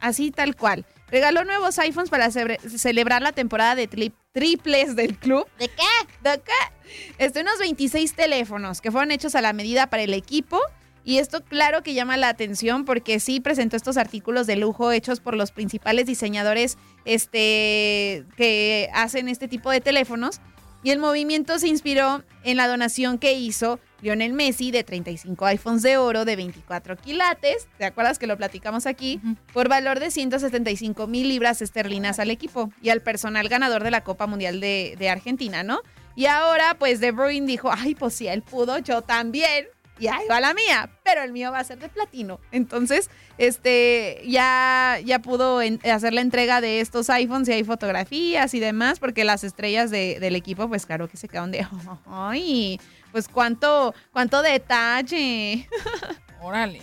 Así 0.00 0.30
tal 0.30 0.56
cual. 0.56 0.86
Regaló 1.08 1.44
nuevos 1.44 1.78
iPhones 1.78 2.08
para 2.10 2.30
celebrar 2.30 3.20
la 3.22 3.32
temporada 3.32 3.74
de 3.74 3.88
tri- 3.88 4.12
triples 4.32 4.96
del 4.96 5.16
club. 5.18 5.46
¿De 5.58 5.68
qué? 5.68 5.82
¿De 6.22 6.40
qué? 6.40 7.12
Este, 7.18 7.42
unos 7.42 7.58
26 7.58 8.14
teléfonos 8.14 8.80
que 8.80 8.90
fueron 8.90 9.10
hechos 9.10 9.34
a 9.34 9.40
la 9.42 9.52
medida 9.52 9.88
para 9.88 10.02
el 10.02 10.14
equipo. 10.14 10.60
Y 11.04 11.18
esto 11.18 11.44
claro 11.44 11.82
que 11.82 11.94
llama 11.94 12.16
la 12.16 12.28
atención 12.30 12.84
porque 12.84 13.20
sí 13.20 13.40
presentó 13.40 13.76
estos 13.76 13.96
artículos 13.96 14.46
de 14.46 14.56
lujo 14.56 14.90
hechos 14.90 15.20
por 15.20 15.36
los 15.36 15.52
principales 15.52 16.06
diseñadores 16.06 16.78
este, 17.04 18.24
que 18.36 18.88
hacen 18.94 19.28
este 19.28 19.46
tipo 19.46 19.70
de 19.70 19.80
teléfonos. 19.80 20.40
Y 20.82 20.90
el 20.90 20.98
movimiento 20.98 21.58
se 21.58 21.68
inspiró 21.68 22.24
en 22.42 22.58
la 22.58 22.68
donación 22.68 23.16
que 23.18 23.32
hizo 23.32 23.80
Lionel 24.02 24.34
Messi 24.34 24.70
de 24.70 24.84
35 24.84 25.46
iPhones 25.46 25.82
de 25.82 25.96
oro 25.96 26.26
de 26.26 26.36
24 26.36 26.98
quilates. 26.98 27.68
¿Te 27.78 27.86
acuerdas 27.86 28.18
que 28.18 28.26
lo 28.26 28.36
platicamos 28.36 28.86
aquí? 28.86 29.18
Por 29.54 29.68
valor 29.68 29.98
de 29.98 30.10
175 30.10 31.06
mil 31.06 31.28
libras 31.28 31.62
esterlinas 31.62 32.18
al 32.18 32.30
equipo 32.30 32.70
y 32.82 32.90
al 32.90 33.00
personal 33.00 33.48
ganador 33.48 33.82
de 33.82 33.90
la 33.90 34.04
Copa 34.04 34.26
Mundial 34.26 34.60
de, 34.60 34.94
de 34.98 35.08
Argentina, 35.08 35.62
¿no? 35.62 35.80
Y 36.16 36.26
ahora, 36.26 36.76
pues, 36.78 37.00
De 37.00 37.12
Bruyne 37.12 37.46
dijo, 37.46 37.70
ay, 37.72 37.94
pues 37.94 38.14
si 38.14 38.28
él 38.28 38.42
pudo, 38.42 38.78
yo 38.78 39.00
también. 39.00 39.66
Y 39.98 40.08
ahí 40.08 40.26
va 40.28 40.40
la 40.40 40.54
mía, 40.54 40.90
pero 41.04 41.22
el 41.22 41.30
mío 41.32 41.52
va 41.52 41.60
a 41.60 41.64
ser 41.64 41.78
de 41.78 41.88
platino. 41.88 42.40
Entonces, 42.50 43.10
este, 43.38 44.22
ya, 44.26 44.98
ya 45.04 45.20
pudo 45.20 45.60
hacer 45.84 46.12
la 46.12 46.20
entrega 46.20 46.60
de 46.60 46.80
estos 46.80 47.08
iPhones 47.10 47.48
y 47.48 47.52
hay 47.52 47.64
fotografías 47.64 48.54
y 48.54 48.60
demás, 48.60 48.98
porque 48.98 49.22
las 49.24 49.44
estrellas 49.44 49.90
de- 49.90 50.18
del 50.20 50.34
equipo, 50.34 50.68
pues 50.68 50.84
claro 50.86 51.08
que 51.08 51.16
se 51.16 51.28
quedaron 51.28 51.52
de, 51.52 51.64
ay, 52.06 52.80
pues 53.12 53.28
cuánto, 53.28 53.94
cuánto 54.12 54.42
detalle. 54.42 55.68
Órale. 56.42 56.82